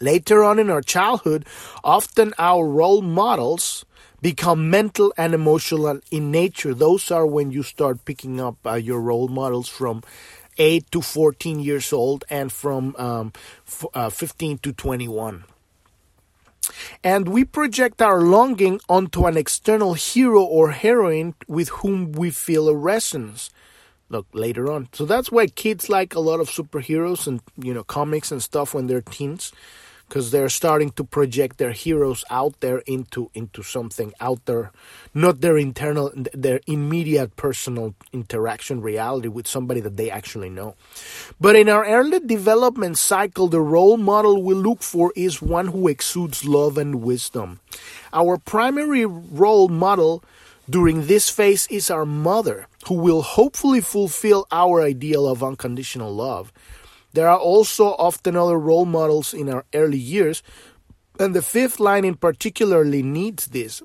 Later 0.00 0.42
on 0.42 0.58
in 0.58 0.70
our 0.70 0.82
childhood, 0.82 1.46
often 1.84 2.34
our 2.36 2.66
role 2.66 3.00
models 3.00 3.84
become 4.20 4.70
mental 4.70 5.14
and 5.16 5.34
emotional 5.34 6.00
in 6.10 6.32
nature. 6.32 6.74
Those 6.74 7.10
are 7.12 7.26
when 7.26 7.52
you 7.52 7.62
start 7.62 8.04
picking 8.04 8.40
up 8.40 8.56
uh, 8.66 8.74
your 8.74 9.00
role 9.00 9.28
models 9.28 9.68
from 9.68 10.02
8 10.58 10.90
to 10.90 11.00
14 11.00 11.60
years 11.60 11.92
old 11.92 12.24
and 12.28 12.50
from 12.50 12.96
um, 12.96 13.32
f- 13.66 13.86
uh, 13.94 14.10
15 14.10 14.58
to 14.58 14.72
21. 14.72 15.44
And 17.02 17.28
we 17.28 17.44
project 17.44 18.02
our 18.02 18.20
longing 18.20 18.80
onto 18.88 19.26
an 19.26 19.36
external 19.36 19.94
hero 19.94 20.42
or 20.42 20.70
heroine 20.72 21.34
with 21.48 21.68
whom 21.68 22.12
we 22.12 22.30
feel 22.30 22.68
a 22.68 22.74
resonance. 22.74 23.50
Look, 24.08 24.26
later 24.32 24.70
on. 24.70 24.88
So 24.92 25.04
that's 25.06 25.30
why 25.30 25.46
kids 25.46 25.88
like 25.88 26.14
a 26.14 26.20
lot 26.20 26.40
of 26.40 26.50
superheroes 26.50 27.26
and, 27.26 27.40
you 27.56 27.72
know, 27.72 27.84
comics 27.84 28.32
and 28.32 28.42
stuff 28.42 28.74
when 28.74 28.86
they're 28.88 29.00
teens 29.00 29.52
because 30.10 30.32
they're 30.32 30.48
starting 30.48 30.90
to 30.90 31.04
project 31.04 31.58
their 31.58 31.70
heroes 31.70 32.24
out 32.30 32.58
there 32.58 32.78
into 32.78 33.30
into 33.32 33.62
something 33.62 34.12
out 34.20 34.44
there. 34.44 34.72
Not 35.14 35.40
their 35.40 35.56
internal 35.56 36.10
their 36.34 36.58
immediate 36.66 37.36
personal 37.36 37.94
interaction 38.12 38.82
reality 38.82 39.28
with 39.28 39.46
somebody 39.46 39.80
that 39.82 39.96
they 39.96 40.10
actually 40.10 40.50
know. 40.50 40.74
But 41.40 41.54
in 41.54 41.68
our 41.68 41.86
early 41.86 42.18
development 42.18 42.98
cycle 42.98 43.46
the 43.46 43.60
role 43.60 43.96
model 43.96 44.42
we 44.42 44.54
look 44.54 44.82
for 44.82 45.12
is 45.14 45.40
one 45.40 45.68
who 45.68 45.86
exudes 45.86 46.44
love 46.44 46.76
and 46.76 47.02
wisdom. 47.02 47.60
Our 48.12 48.36
primary 48.36 49.06
role 49.06 49.68
model 49.68 50.24
during 50.68 51.06
this 51.06 51.30
phase 51.30 51.68
is 51.70 51.88
our 51.88 52.04
mother 52.04 52.66
who 52.88 52.94
will 52.94 53.22
hopefully 53.22 53.80
fulfill 53.80 54.46
our 54.50 54.82
ideal 54.82 55.28
of 55.28 55.44
unconditional 55.44 56.12
love 56.12 56.52
there 57.12 57.28
are 57.28 57.38
also 57.38 57.94
often 57.98 58.36
other 58.36 58.58
role 58.58 58.86
models 58.86 59.34
in 59.34 59.48
our 59.48 59.64
early 59.74 59.98
years, 59.98 60.42
and 61.18 61.34
the 61.34 61.42
fifth 61.42 61.80
line 61.80 62.04
in 62.04 62.14
particularly 62.14 63.02
needs 63.02 63.46
this. 63.46 63.82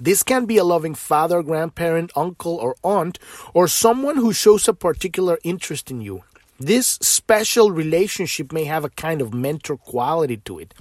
This 0.00 0.22
can 0.22 0.46
be 0.46 0.58
a 0.58 0.64
loving 0.64 0.94
father, 0.94 1.42
grandparent, 1.42 2.12
uncle, 2.14 2.56
or 2.56 2.76
aunt, 2.84 3.18
or 3.52 3.66
someone 3.66 4.16
who 4.16 4.32
shows 4.32 4.68
a 4.68 4.74
particular 4.74 5.38
interest 5.42 5.90
in 5.90 6.00
you. 6.00 6.22
This 6.60 6.98
special 7.00 7.70
relationship 7.70 8.52
may 8.52 8.64
have 8.64 8.84
a 8.84 8.90
kind 8.90 9.20
of 9.20 9.32
mentor 9.32 9.76
quality 9.76 10.38
to 10.38 10.58
it, 10.58 10.74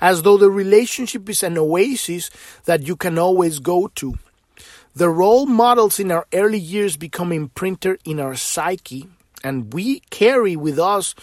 as 0.00 0.22
though 0.22 0.36
the 0.36 0.50
relationship 0.50 1.28
is 1.28 1.42
an 1.42 1.58
oasis 1.58 2.30
that 2.64 2.86
you 2.86 2.94
can 2.94 3.18
always 3.18 3.58
go 3.58 3.88
to. 3.96 4.18
The 4.94 5.08
role 5.08 5.46
models 5.46 6.00
in 6.00 6.10
our 6.10 6.26
early 6.32 6.58
years 6.58 6.96
become 6.96 7.32
imprinted 7.32 8.00
in 8.04 8.18
our 8.18 8.34
psyche 8.36 9.08
and 9.44 9.72
we 9.72 10.00
carry 10.10 10.56
with 10.56 10.78
us 10.78 11.14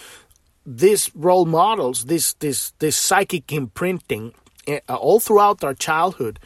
these 0.65 1.11
role 1.15 1.45
models, 1.45 2.05
this 2.05 2.33
this 2.33 2.71
this 2.79 2.95
psychic 2.95 3.51
imprinting 3.51 4.33
uh, 4.67 4.79
all 4.89 5.19
throughout 5.19 5.63
our 5.63 5.73
childhood. 5.73 6.39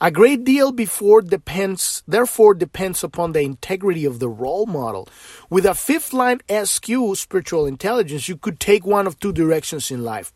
A 0.00 0.10
great 0.10 0.44
deal 0.44 0.72
before 0.72 1.22
depends, 1.22 2.02
therefore, 2.06 2.54
depends 2.54 3.04
upon 3.04 3.32
the 3.32 3.40
integrity 3.40 4.04
of 4.04 4.18
the 4.18 4.28
role 4.28 4.66
model. 4.66 5.08
With 5.50 5.66
a 5.66 5.74
fifth 5.74 6.12
line 6.12 6.40
SQ, 6.50 6.86
spiritual 7.14 7.66
intelligence, 7.66 8.28
you 8.28 8.36
could 8.36 8.60
take 8.60 8.86
one 8.86 9.06
of 9.06 9.18
two 9.18 9.32
directions 9.32 9.90
in 9.90 10.04
life. 10.04 10.32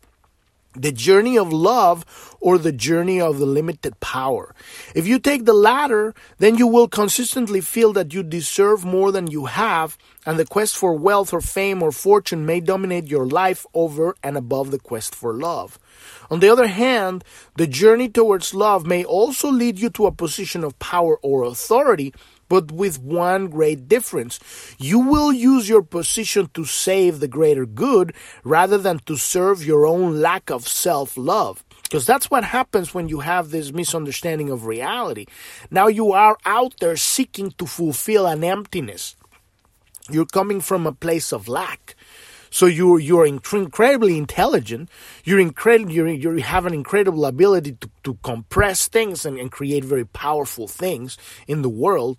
The 0.73 0.91
journey 0.91 1.37
of 1.37 1.51
love 1.51 2.05
or 2.39 2.57
the 2.57 2.71
journey 2.71 3.19
of 3.21 3.39
the 3.39 3.45
limited 3.45 3.99
power. 3.99 4.55
If 4.95 5.07
you 5.07 5.19
take 5.19 5.45
the 5.45 5.53
latter, 5.53 6.13
then 6.37 6.57
you 6.57 6.67
will 6.67 6.87
consistently 6.87 7.61
feel 7.61 7.93
that 7.93 8.13
you 8.13 8.23
deserve 8.23 8.85
more 8.85 9.11
than 9.11 9.27
you 9.27 9.45
have, 9.45 9.97
and 10.25 10.39
the 10.39 10.45
quest 10.45 10.77
for 10.77 10.93
wealth 10.93 11.33
or 11.33 11.41
fame 11.41 11.83
or 11.83 11.91
fortune 11.91 12.45
may 12.45 12.59
dominate 12.59 13.07
your 13.07 13.27
life 13.27 13.65
over 13.73 14.15
and 14.23 14.37
above 14.37 14.71
the 14.71 14.79
quest 14.79 15.13
for 15.13 15.33
love. 15.33 15.77
On 16.29 16.39
the 16.39 16.49
other 16.49 16.67
hand, 16.67 17.23
the 17.57 17.67
journey 17.67 18.09
towards 18.09 18.53
love 18.53 18.85
may 18.85 19.03
also 19.03 19.51
lead 19.51 19.79
you 19.79 19.89
to 19.91 20.05
a 20.05 20.11
position 20.11 20.63
of 20.63 20.79
power 20.79 21.17
or 21.21 21.43
authority 21.43 22.13
but 22.51 22.69
with 22.69 22.99
one 22.99 23.47
great 23.47 23.87
difference. 23.87 24.37
You 24.77 24.99
will 24.99 25.31
use 25.31 25.69
your 25.69 25.81
position 25.81 26.49
to 26.53 26.65
save 26.65 27.21
the 27.21 27.29
greater 27.29 27.65
good 27.65 28.13
rather 28.43 28.77
than 28.77 28.99
to 29.05 29.15
serve 29.15 29.65
your 29.65 29.87
own 29.87 30.19
lack 30.19 30.51
of 30.51 30.67
self 30.67 31.15
love. 31.15 31.63
Because 31.83 32.05
that's 32.05 32.29
what 32.29 32.43
happens 32.43 32.93
when 32.93 33.07
you 33.07 33.21
have 33.21 33.51
this 33.51 33.71
misunderstanding 33.71 34.49
of 34.49 34.65
reality. 34.65 35.27
Now 35.69 35.87
you 35.87 36.11
are 36.11 36.35
out 36.45 36.73
there 36.81 36.97
seeking 36.97 37.51
to 37.51 37.65
fulfill 37.65 38.25
an 38.27 38.43
emptiness. 38.43 39.15
You're 40.09 40.25
coming 40.25 40.59
from 40.59 40.85
a 40.85 40.91
place 40.91 41.31
of 41.31 41.47
lack. 41.47 41.95
So 42.49 42.65
you're 42.65 42.99
you're 42.99 43.25
incredibly 43.25 44.17
intelligent. 44.17 44.89
You're 45.23 45.39
incredible. 45.39 45.93
You 45.93 46.35
have 46.39 46.65
an 46.65 46.73
incredible 46.73 47.25
ability 47.25 47.77
to, 47.79 47.89
to 48.03 48.17
compress 48.23 48.89
things 48.89 49.25
and, 49.25 49.39
and 49.39 49.49
create 49.49 49.85
very 49.85 50.05
powerful 50.05 50.67
things 50.67 51.17
in 51.47 51.61
the 51.61 51.69
world 51.69 52.17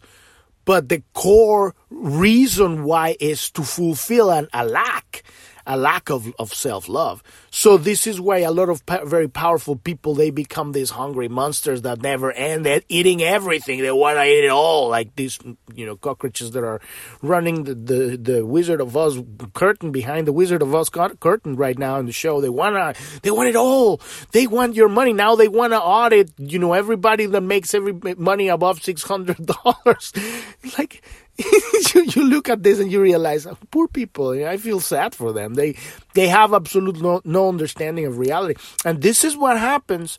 but 0.65 0.89
the 0.89 1.03
core 1.15 1.75
reason 1.91 2.85
why 2.85 3.17
is 3.21 3.51
to 3.51 3.63
fulfill 3.63 4.31
an, 4.31 4.49
a 4.53 4.65
lack 4.65 5.23
a 5.67 5.77
lack 5.77 6.11
of, 6.11 6.33
of 6.39 6.53
self-love. 6.53 7.23
So 7.51 7.77
this 7.77 8.07
is 8.07 8.21
why 8.21 8.39
a 8.39 8.51
lot 8.51 8.69
of 8.69 8.83
very 9.05 9.29
powerful 9.29 9.77
people 9.77 10.15
they 10.15 10.31
become 10.31 10.73
these 10.73 10.91
hungry 10.91 11.29
monsters 11.29 11.83
that 11.83 12.03
never 12.03 12.33
end 12.33 12.65
they're 12.67 12.83
eating 12.89 13.23
everything. 13.23 13.81
They 13.81 13.93
want 13.93 14.17
to 14.19 14.25
eat 14.25 14.45
it 14.45 14.51
all 14.51 14.89
like 14.89 15.15
these 15.17 15.39
you 15.75 15.87
know 15.87 15.97
cockroaches 15.97 16.53
that 16.53 16.65
are 16.65 16.81
running 17.23 17.65
the, 17.65 17.75
the, 17.75 18.17
the 18.17 18.47
wizard 18.47 18.81
of 18.81 18.97
oz 18.97 19.23
curtain 19.55 19.93
behind 19.93 20.27
the 20.27 20.33
wizard 20.33 20.63
of 20.63 20.75
oz 20.75 20.89
curtain 20.89 21.57
right 21.57 21.79
now 21.79 21.99
in 21.99 22.07
the 22.07 22.13
show. 22.13 22.41
They 22.41 22.49
want 22.49 22.77
to 22.77 23.03
they 23.23 23.31
want 23.31 23.49
it 23.49 23.57
all. 23.57 24.01
They 24.33 24.47
want 24.47 24.75
your 24.75 24.89
money. 24.89 25.13
Now 25.13 25.37
they 25.37 25.49
want 25.49 25.73
to 25.73 25.81
audit 25.81 26.33
you 26.39 26.59
know 26.59 26.73
everybody 26.73 27.27
that 27.27 27.43
makes 27.43 27.75
every 27.75 27.93
money 28.17 28.49
above 28.49 28.81
$600 28.81 30.79
like 30.79 31.03
you, 31.95 32.05
you 32.05 32.25
look 32.25 32.49
at 32.49 32.63
this 32.63 32.79
and 32.79 32.91
you 32.91 33.01
realize 33.01 33.47
oh, 33.47 33.57
poor 33.71 33.89
people 33.89 34.31
i 34.47 34.57
feel 34.57 34.81
sad 34.81 35.15
for 35.15 35.33
them. 35.33 35.55
They 35.55 35.77
they 36.15 36.29
have 36.29 36.53
absolute 36.55 37.01
no, 37.01 37.21
no 37.25 37.49
understanding 37.49 38.07
of 38.07 38.19
reality. 38.19 38.61
And 38.85 39.03
this 39.03 39.25
is 39.25 39.37
what 39.37 39.59
happens 39.59 40.19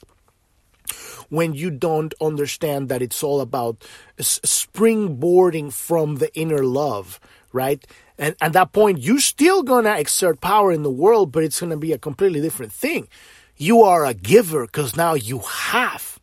when 1.30 1.54
you 1.54 1.72
don't 1.72 2.14
understand 2.22 2.90
that 2.90 3.02
it's 3.02 3.24
all 3.24 3.42
about 3.42 3.84
springboarding 4.20 5.72
from 5.72 6.18
the 6.18 6.34
inner 6.36 6.64
love 6.64 7.20
right? 7.54 7.86
And 8.18 8.36
at 8.42 8.54
that 8.54 8.74
point 8.74 9.00
you're 9.00 9.20
still 9.20 9.64
gonna 9.64 9.96
exert 9.98 10.42
power 10.42 10.72
in 10.72 10.84
the 10.84 10.92
world 10.92 11.32
but 11.32 11.44
it's 11.44 11.60
gonna 11.60 11.78
be 11.78 11.94
a 11.94 11.98
completely 11.98 12.42
different 12.42 12.74
thing. 12.74 13.08
You 13.56 13.84
are 13.84 14.06
a 14.06 14.14
giver 14.14 14.66
because 14.66 14.98
now 14.98 15.14
you 15.14 15.40
have. 15.40 16.20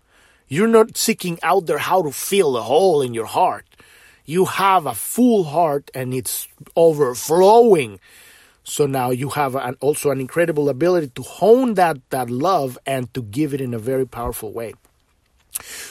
You're 0.48 0.66
not 0.66 0.96
seeking 0.96 1.38
out 1.44 1.66
there 1.66 1.78
how 1.78 2.02
to 2.02 2.10
fill 2.10 2.52
the 2.52 2.62
hole 2.62 3.02
in 3.02 3.14
your 3.14 3.26
heart 3.26 3.64
you 4.30 4.44
have 4.44 4.86
a 4.86 4.94
full 4.94 5.42
heart 5.42 5.90
and 5.92 6.14
it's 6.14 6.46
overflowing. 6.76 7.98
So 8.62 8.86
now 8.86 9.10
you 9.10 9.30
have 9.30 9.56
an, 9.56 9.74
also 9.80 10.10
an 10.10 10.20
incredible 10.20 10.68
ability 10.68 11.08
to 11.16 11.22
hone 11.22 11.74
that, 11.74 11.98
that 12.10 12.30
love 12.30 12.78
and 12.86 13.12
to 13.14 13.22
give 13.22 13.52
it 13.54 13.60
in 13.60 13.74
a 13.74 13.78
very 13.78 14.06
powerful 14.06 14.52
way. 14.52 14.74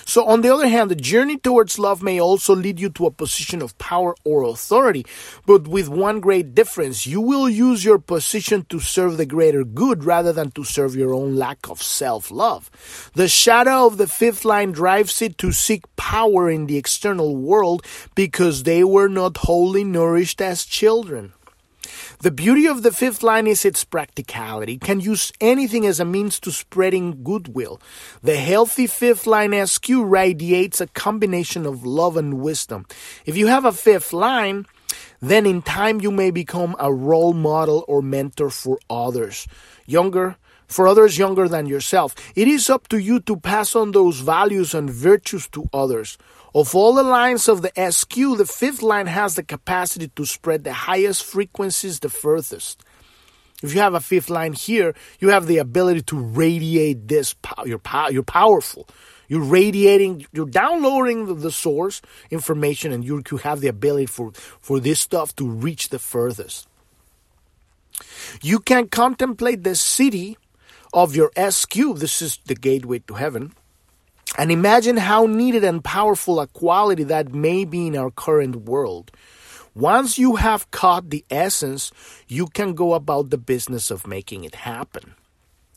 So, 0.06 0.26
on 0.26 0.42
the 0.42 0.54
other 0.54 0.68
hand, 0.68 0.90
the 0.90 0.96
journey 0.96 1.38
towards 1.38 1.78
love 1.78 2.02
may 2.02 2.20
also 2.20 2.56
lead 2.56 2.80
you 2.80 2.90
to 2.90 3.06
a 3.06 3.12
position 3.12 3.62
of 3.62 3.78
power 3.78 4.16
or 4.24 4.44
authority, 4.44 5.06
but 5.46 5.68
with 5.68 5.88
one 5.90 6.20
great 6.20 6.56
difference. 6.56 7.06
You 7.06 7.22
will 7.22 7.50
use 7.50 7.86
your 7.86 8.00
position 8.00 8.66
to 8.70 8.80
serve 8.80 9.18
the 9.18 9.26
greater 9.26 9.64
good 9.64 10.04
rather 10.04 10.34
than 10.34 10.52
to 10.52 10.64
serve 10.64 10.96
your 10.96 11.14
own 11.14 11.36
lack 11.36 11.70
of 11.70 11.82
self 11.82 12.32
love. 12.32 12.72
The 13.14 13.28
shadow 13.28 13.86
of 13.86 13.98
the 13.98 14.08
fifth 14.08 14.46
line 14.46 14.72
drives 14.72 15.22
it 15.22 15.38
to 15.40 15.52
seek 15.52 15.84
power 15.96 16.50
in 16.50 16.66
the 16.66 16.78
external 16.78 17.36
world 17.36 17.86
because 18.16 18.64
they 18.64 18.84
were 18.84 19.10
not 19.10 19.38
wholly 19.38 19.84
nourished 19.84 20.42
as 20.42 20.66
children. 20.66 21.34
The 22.20 22.32
beauty 22.32 22.68
of 22.68 22.84
the 22.84 22.92
fifth 22.92 23.24
line 23.24 23.48
is 23.48 23.66
its 23.66 23.84
practicality. 23.84 24.74
It 24.74 24.82
can 24.82 25.00
use 25.00 25.32
anything 25.40 25.86
as 25.86 26.00
a 26.00 26.06
means 26.06 26.40
to 26.42 26.52
spreading 26.52 27.24
goodwill. 27.24 27.82
The 28.22 28.38
healthy 28.38 28.88
fifth 28.88 29.26
line 29.26 29.54
SQ 29.66 29.90
radiates 29.90 30.82
a 30.82 30.88
combination 30.88 31.66
of 31.66 31.86
love 31.86 32.18
and 32.18 32.42
wisdom. 32.42 32.86
If 33.26 33.38
you 33.38 33.48
have 33.48 33.66
a 33.66 33.72
fifth 33.72 34.14
line, 34.14 34.66
then 35.22 35.46
in 35.46 35.62
time 35.62 36.02
you 36.02 36.12
may 36.12 36.32
become 36.32 36.76
a 36.80 36.94
role 36.94 37.34
model 37.34 37.86
or 37.88 38.02
mentor 38.02 38.50
for 38.50 38.80
others. 38.90 39.48
Younger, 39.86 40.38
for 40.70 40.88
others 40.88 41.18
younger 41.18 41.48
than 41.48 41.66
yourself. 41.66 42.16
It 42.36 42.48
is 42.48 42.70
up 42.70 42.88
to 42.90 42.98
you 42.98 43.20
to 43.22 43.36
pass 43.36 43.76
on 43.76 43.92
those 43.92 44.20
values 44.20 44.74
and 44.74 44.90
virtues 44.90 45.48
to 45.50 45.68
others. 45.74 46.18
Of 46.54 46.76
all 46.76 46.94
the 46.94 47.04
lines 47.04 47.48
of 47.48 47.62
the 47.62 47.72
SQ, 47.92 48.38
the 48.38 48.46
fifth 48.46 48.82
line 48.82 49.06
has 49.06 49.36
the 49.36 49.44
capacity 49.44 50.08
to 50.16 50.26
spread 50.26 50.64
the 50.64 50.74
highest 50.74 51.24
frequencies 51.24 52.00
the 52.00 52.10
furthest. 52.10 52.84
If 53.62 53.76
you 53.76 53.82
have 53.82 53.94
a 53.94 54.00
fifth 54.00 54.30
line 54.30 54.54
here, 54.54 54.96
you 55.20 55.30
have 55.30 55.46
the 55.46 55.58
ability 55.58 56.02
to 56.04 56.18
radiate 56.18 57.08
this. 57.08 57.36
You're, 57.66 57.82
you're 58.10 58.24
powerful. 58.24 58.88
You're 59.28 59.44
radiating, 59.44 60.26
you're 60.32 60.48
downloading 60.48 61.42
the 61.42 61.52
source 61.52 62.02
information, 62.32 62.92
and 62.92 63.06
you, 63.06 63.22
you 63.30 63.38
have 63.38 63.62
the 63.62 63.68
ability 63.68 64.08
for, 64.08 64.32
for 64.60 64.80
this 64.80 65.00
stuff 65.00 65.36
to 65.36 65.48
reach 65.48 65.90
the 65.90 66.00
furthest. 66.00 66.68
You 68.42 68.60
can 68.60 68.88
contemplate 68.88 69.64
the 69.64 69.72
Siddhi 69.72 70.36
of 70.94 71.16
your 71.16 71.32
SQ. 71.38 71.76
This 71.96 72.24
is 72.24 72.40
the 72.46 72.56
gateway 72.56 73.00
to 73.00 73.16
heaven 73.16 73.54
and 74.38 74.52
imagine 74.52 74.98
how 74.98 75.26
needed 75.26 75.64
and 75.64 75.84
powerful 75.84 76.40
a 76.40 76.48
quality 76.48 77.04
that 77.04 77.34
may 77.34 77.66
be 77.66 77.88
in 77.88 77.98
our 77.98 78.12
current 78.12 78.56
world. 78.56 79.12
Once 79.76 80.18
you 80.18 80.36
have 80.36 80.70
caught 80.72 81.10
the 81.10 81.24
essence, 81.30 81.92
you 82.28 82.48
can 82.48 82.74
go 82.74 82.94
about 82.94 83.30
the 83.30 83.38
business 83.38 83.92
of 83.92 84.08
making 84.08 84.44
it 84.44 84.56
happen. 84.56 85.14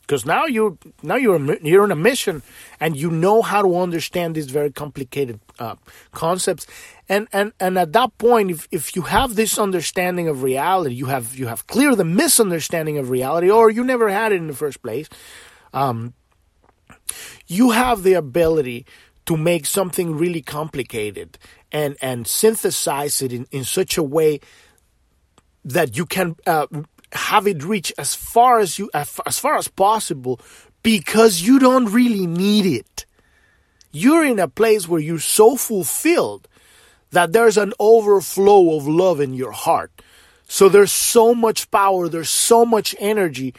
Because 0.01 0.25
now 0.25 0.45
you're 0.45 0.77
now 1.01 1.15
you're 1.15 1.39
you're 1.63 1.83
on 1.83 1.91
a 1.91 1.95
mission, 1.95 2.43
and 2.81 2.97
you 2.97 3.09
know 3.09 3.41
how 3.41 3.61
to 3.61 3.77
understand 3.77 4.35
these 4.35 4.51
very 4.51 4.69
complicated 4.69 5.39
uh, 5.59 5.75
concepts. 6.11 6.67
And 7.07 7.29
and 7.31 7.53
and 7.57 7.77
at 7.77 7.93
that 7.93 8.17
point, 8.17 8.51
if 8.51 8.67
if 8.69 8.97
you 8.97 9.03
have 9.03 9.35
this 9.35 9.57
understanding 9.57 10.27
of 10.27 10.43
reality, 10.43 10.93
you 10.93 11.05
have 11.05 11.35
you 11.35 11.47
have 11.47 11.67
cleared 11.67 11.97
the 11.97 12.03
misunderstanding 12.03 12.97
of 12.97 13.09
reality, 13.09 13.49
or 13.49 13.69
you 13.69 13.81
never 13.85 14.09
had 14.09 14.33
it 14.33 14.35
in 14.35 14.47
the 14.47 14.53
first 14.53 14.81
place. 14.81 15.07
Um, 15.73 16.13
you 17.47 17.71
have 17.71 18.03
the 18.03 18.13
ability 18.13 18.85
to 19.25 19.37
make 19.37 19.65
something 19.65 20.15
really 20.15 20.41
complicated 20.41 21.37
and, 21.71 21.95
and 22.01 22.27
synthesize 22.27 23.21
it 23.21 23.31
in, 23.31 23.47
in 23.51 23.63
such 23.63 23.97
a 23.97 24.03
way 24.03 24.39
that 25.65 25.95
you 25.97 26.05
can 26.05 26.35
uh, 26.45 26.67
have 27.13 27.47
it 27.47 27.63
reach 27.63 27.93
as 27.97 28.15
far 28.15 28.59
as 28.59 28.77
you 28.77 28.89
as 28.93 29.39
far 29.39 29.57
as 29.57 29.67
possible 29.67 30.39
because 30.81 31.41
you 31.41 31.59
don't 31.59 31.91
really 31.91 32.27
need 32.27 32.65
it. 32.65 33.05
You're 33.91 34.25
in 34.25 34.39
a 34.39 34.47
place 34.47 34.87
where 34.87 34.99
you're 34.99 35.19
so 35.19 35.55
fulfilled 35.55 36.47
that 37.11 37.31
there's 37.31 37.57
an 37.57 37.73
overflow 37.79 38.75
of 38.75 38.87
love 38.87 39.21
in 39.21 39.33
your 39.33 39.51
heart. 39.51 39.91
So 40.47 40.67
there's 40.67 40.91
so 40.91 41.33
much 41.33 41.71
power, 41.71 42.09
there's 42.09 42.29
so 42.29 42.65
much 42.65 42.95
energy, 42.99 43.53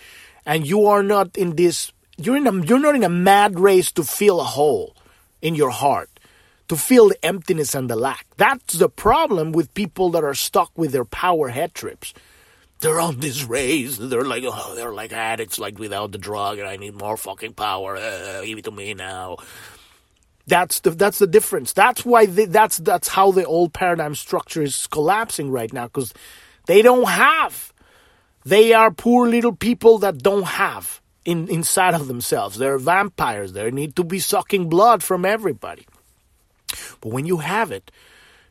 and 0.44 0.66
you 0.66 0.87
are 0.87 1.02
not 1.02 1.37
in 1.37 1.57
this 1.57 1.92
you're 2.16 2.37
in 2.37 2.46
a, 2.46 2.64
you're 2.64 2.79
not 2.79 2.94
in 2.94 3.05
a 3.05 3.09
mad 3.09 3.59
race 3.59 3.90
to 3.92 4.05
fill 4.05 4.40
a 4.40 4.44
hole 4.44 4.96
in 5.42 5.55
your 5.55 5.70
heart, 5.70 6.11
to 6.68 6.77
fill 6.77 7.09
the 7.09 7.24
emptiness 7.24 7.74
and 7.74 7.90
the 7.90 7.96
lack. 7.96 8.27
That's 8.37 8.74
the 8.74 8.88
problem 8.88 9.53
with 9.53 9.74
people 9.74 10.11
that 10.11 10.24
are 10.24 10.35
stuck 10.35 10.70
with 10.77 10.92
their 10.92 11.05
power 11.05 11.48
head 11.48 11.74
trips. 11.74 12.14
They're 12.81 13.00
on 13.00 13.20
this 13.20 13.44
race. 13.44 13.96
They're 13.96 14.24
like, 14.24 14.44
oh, 14.46 14.74
they're 14.74 14.92
like 14.92 15.12
addicts, 15.12 15.59
like 15.59 15.79
without 15.79 16.12
the 16.12 16.18
drug, 16.18 16.59
and 16.59 16.68
I 16.68 16.77
need 16.77 16.94
more 16.94 17.16
fucking 17.16 17.55
power. 17.55 17.96
Uh, 17.96 18.42
give 18.42 18.59
it 18.59 18.64
to 18.64 18.70
me 18.70 18.94
now. 18.94 19.38
That's 20.46 20.81
the 20.81 20.90
that's 20.90 21.18
the 21.18 21.27
difference. 21.27 21.72
That's 21.72 22.05
why 22.05 22.27
they, 22.27 22.44
that's 22.44 22.77
that's 22.79 23.09
how 23.09 23.31
the 23.31 23.46
old 23.46 23.72
paradigm 23.72 24.14
structure 24.14 24.62
is 24.62 24.87
collapsing 24.88 25.50
right 25.50 25.72
now 25.72 25.87
because 25.87 26.12
they 26.66 26.83
don't 26.83 27.09
have. 27.09 27.72
They 28.44 28.74
are 28.74 28.90
poor 28.90 29.27
little 29.27 29.55
people 29.55 29.98
that 30.00 30.18
don't 30.18 30.44
have 30.44 31.00
in, 31.24 31.48
inside 31.48 31.94
of 31.94 32.06
themselves. 32.06 32.58
They're 32.58 32.79
vampires. 32.79 33.52
They 33.52 33.70
need 33.70 33.96
to 33.96 34.04
be 34.04 34.18
sucking 34.18 34.68
blood 34.68 35.02
from 35.02 35.25
everybody. 35.25 35.87
But 37.00 37.12
when 37.12 37.27
you 37.27 37.38
have 37.38 37.72
it, 37.72 37.90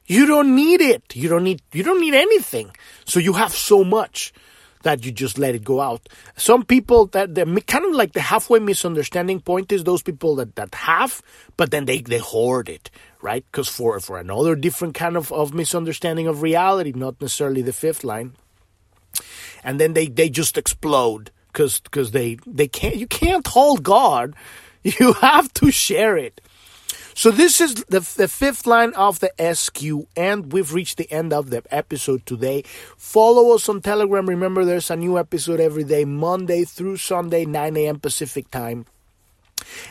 you 0.05 0.25
don't 0.25 0.55
need 0.55 0.81
it. 0.81 1.15
You 1.15 1.29
don't 1.29 1.43
need 1.43 1.61
you 1.71 1.83
don't 1.83 2.01
need 2.01 2.13
anything. 2.13 2.71
So 3.05 3.19
you 3.19 3.33
have 3.33 3.53
so 3.53 3.83
much 3.83 4.33
that 4.83 5.05
you 5.05 5.11
just 5.11 5.37
let 5.37 5.55
it 5.55 5.63
go 5.63 5.81
out. 5.81 6.07
Some 6.35 6.63
people 6.63 7.07
that 7.07 7.35
the 7.35 7.45
kind 7.65 7.85
of 7.85 7.93
like 7.93 8.13
the 8.13 8.21
halfway 8.21 8.59
misunderstanding 8.59 9.39
point 9.39 9.71
is 9.71 9.83
those 9.83 10.03
people 10.03 10.35
that, 10.35 10.55
that 10.55 10.75
have, 10.75 11.21
but 11.57 11.71
then 11.71 11.85
they, 11.85 12.01
they 12.01 12.19
hoard 12.19 12.69
it, 12.69 12.91
right? 13.21 13.45
Because 13.49 13.69
for, 13.69 13.99
for 14.01 14.19
another 14.19 14.55
different 14.55 14.93
kind 14.93 15.17
of, 15.17 15.31
of 15.31 15.53
misunderstanding 15.53 16.27
of 16.27 16.41
reality, 16.41 16.91
not 16.93 17.19
necessarily 17.21 17.61
the 17.61 17.73
fifth 17.73 18.03
line. 18.03 18.33
And 19.63 19.79
then 19.79 19.93
they, 19.93 20.07
they 20.07 20.29
just 20.29 20.57
explode 20.57 21.31
because 21.53 21.79
because 21.79 22.11
they 22.11 22.37
they 22.45 22.67
can't 22.67 22.95
you 22.95 23.07
can't 23.07 23.47
hold 23.47 23.83
God. 23.83 24.35
You 24.99 25.13
have 25.13 25.47
to 25.53 25.71
share 25.71 26.17
it. 26.17 26.41
So 27.15 27.31
this 27.31 27.61
is 27.61 27.75
the, 27.85 28.01
the 28.01 28.27
fifth 28.27 28.65
line 28.67 28.93
of 28.95 29.21
the 29.21 29.31
SQ, 29.39 30.09
and 30.17 30.51
we've 30.51 30.73
reached 30.73 30.97
the 30.97 31.09
end 31.09 31.31
of 31.31 31.51
the 31.51 31.63
episode 31.71 32.25
today. 32.25 32.63
Follow 32.97 33.55
us 33.55 33.69
on 33.69 33.79
Telegram. 33.79 34.27
Remember, 34.27 34.65
there's 34.65 34.91
a 34.91 34.97
new 34.97 35.17
episode 35.17 35.61
every 35.61 35.85
day, 35.85 36.03
Monday 36.05 36.65
through 36.65 36.97
Sunday, 36.97 37.45
9 37.45 37.77
a.m. 37.77 37.99
Pacific 37.99 38.51
time. 38.51 38.85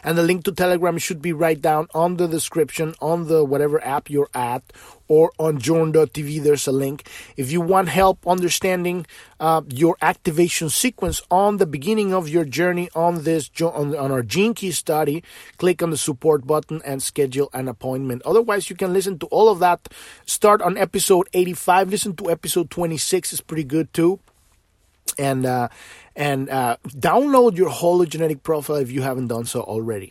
And 0.05 0.19
the 0.19 0.23
link 0.23 0.45
to 0.45 0.53
Telegram 0.53 0.99
should 0.99 1.23
be 1.23 1.33
right 1.33 1.61
down 1.61 1.89
on 1.95 2.17
the 2.17 2.27
description 2.27 2.95
on 3.01 3.29
the 3.29 3.45
whatever 3.45 3.83
app 3.85 4.11
you're 4.11 4.31
at 4.35 4.63
or 5.09 5.33
on 5.39 5.59
journ.tv. 5.59 6.43
There's 6.43 6.67
a 6.67 6.73
link. 6.73 7.09
If 7.37 7.53
you 7.53 7.61
want 7.61 7.89
help 7.89 8.27
understanding 8.27 9.07
uh, 9.41 9.63
your 9.69 9.97
activation 10.01 10.71
sequence 10.71 11.21
on 11.31 11.59
the 11.59 11.67
beginning 11.67 12.15
of 12.15 12.29
your 12.29 12.45
journey 12.45 12.89
on 12.95 13.25
this 13.25 13.51
on, 13.61 13.95
on 13.95 14.11
our 14.11 14.23
Gene 14.23 14.55
Key 14.55 14.73
study, 14.73 15.23
click 15.59 15.83
on 15.83 15.91
the 15.91 15.97
support 15.97 16.47
button 16.47 16.81
and 16.85 17.03
schedule 17.03 17.51
an 17.53 17.69
appointment. 17.69 18.23
Otherwise, 18.25 18.71
you 18.71 18.77
can 18.77 18.93
listen 18.93 19.19
to 19.19 19.27
all 19.27 19.49
of 19.49 19.59
that. 19.59 19.89
Start 20.27 20.63
on 20.63 20.77
episode 20.77 21.29
85. 21.35 21.91
Listen 21.91 22.17
to 22.17 22.31
episode 22.31 22.71
26. 22.71 23.33
It's 23.33 23.41
pretty 23.41 23.65
good 23.65 23.93
too 23.93 24.21
and 25.19 25.47
uh, 25.47 25.69
and 26.17 26.49
uh, 26.51 26.77
download 26.89 27.57
your 27.57 27.71
hologenetic 27.71 28.43
profile 28.43 28.77
if 28.77 28.91
you 28.91 29.03
haven't 29.03 29.29
done 29.29 29.45
so 29.45 29.63
already. 29.63 30.11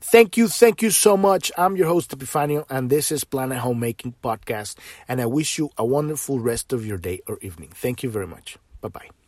Thank 0.00 0.36
you, 0.36 0.48
thank 0.48 0.82
you 0.82 0.90
so 0.90 1.16
much. 1.16 1.52
I'm 1.58 1.76
your 1.76 1.88
host 1.88 2.16
Epifanio, 2.16 2.64
and 2.70 2.90
this 2.90 3.12
is 3.12 3.24
Planet 3.24 3.58
Homemaking 3.58 4.14
Podcast. 4.22 4.76
And 5.08 5.20
I 5.20 5.26
wish 5.26 5.58
you 5.58 5.70
a 5.76 5.84
wonderful 5.84 6.38
rest 6.38 6.72
of 6.72 6.86
your 6.86 6.98
day 6.98 7.20
or 7.26 7.38
evening. 7.42 7.70
Thank 7.74 8.02
you 8.02 8.10
very 8.10 8.26
much. 8.26 8.56
Bye 8.80 8.88
bye. 8.88 9.19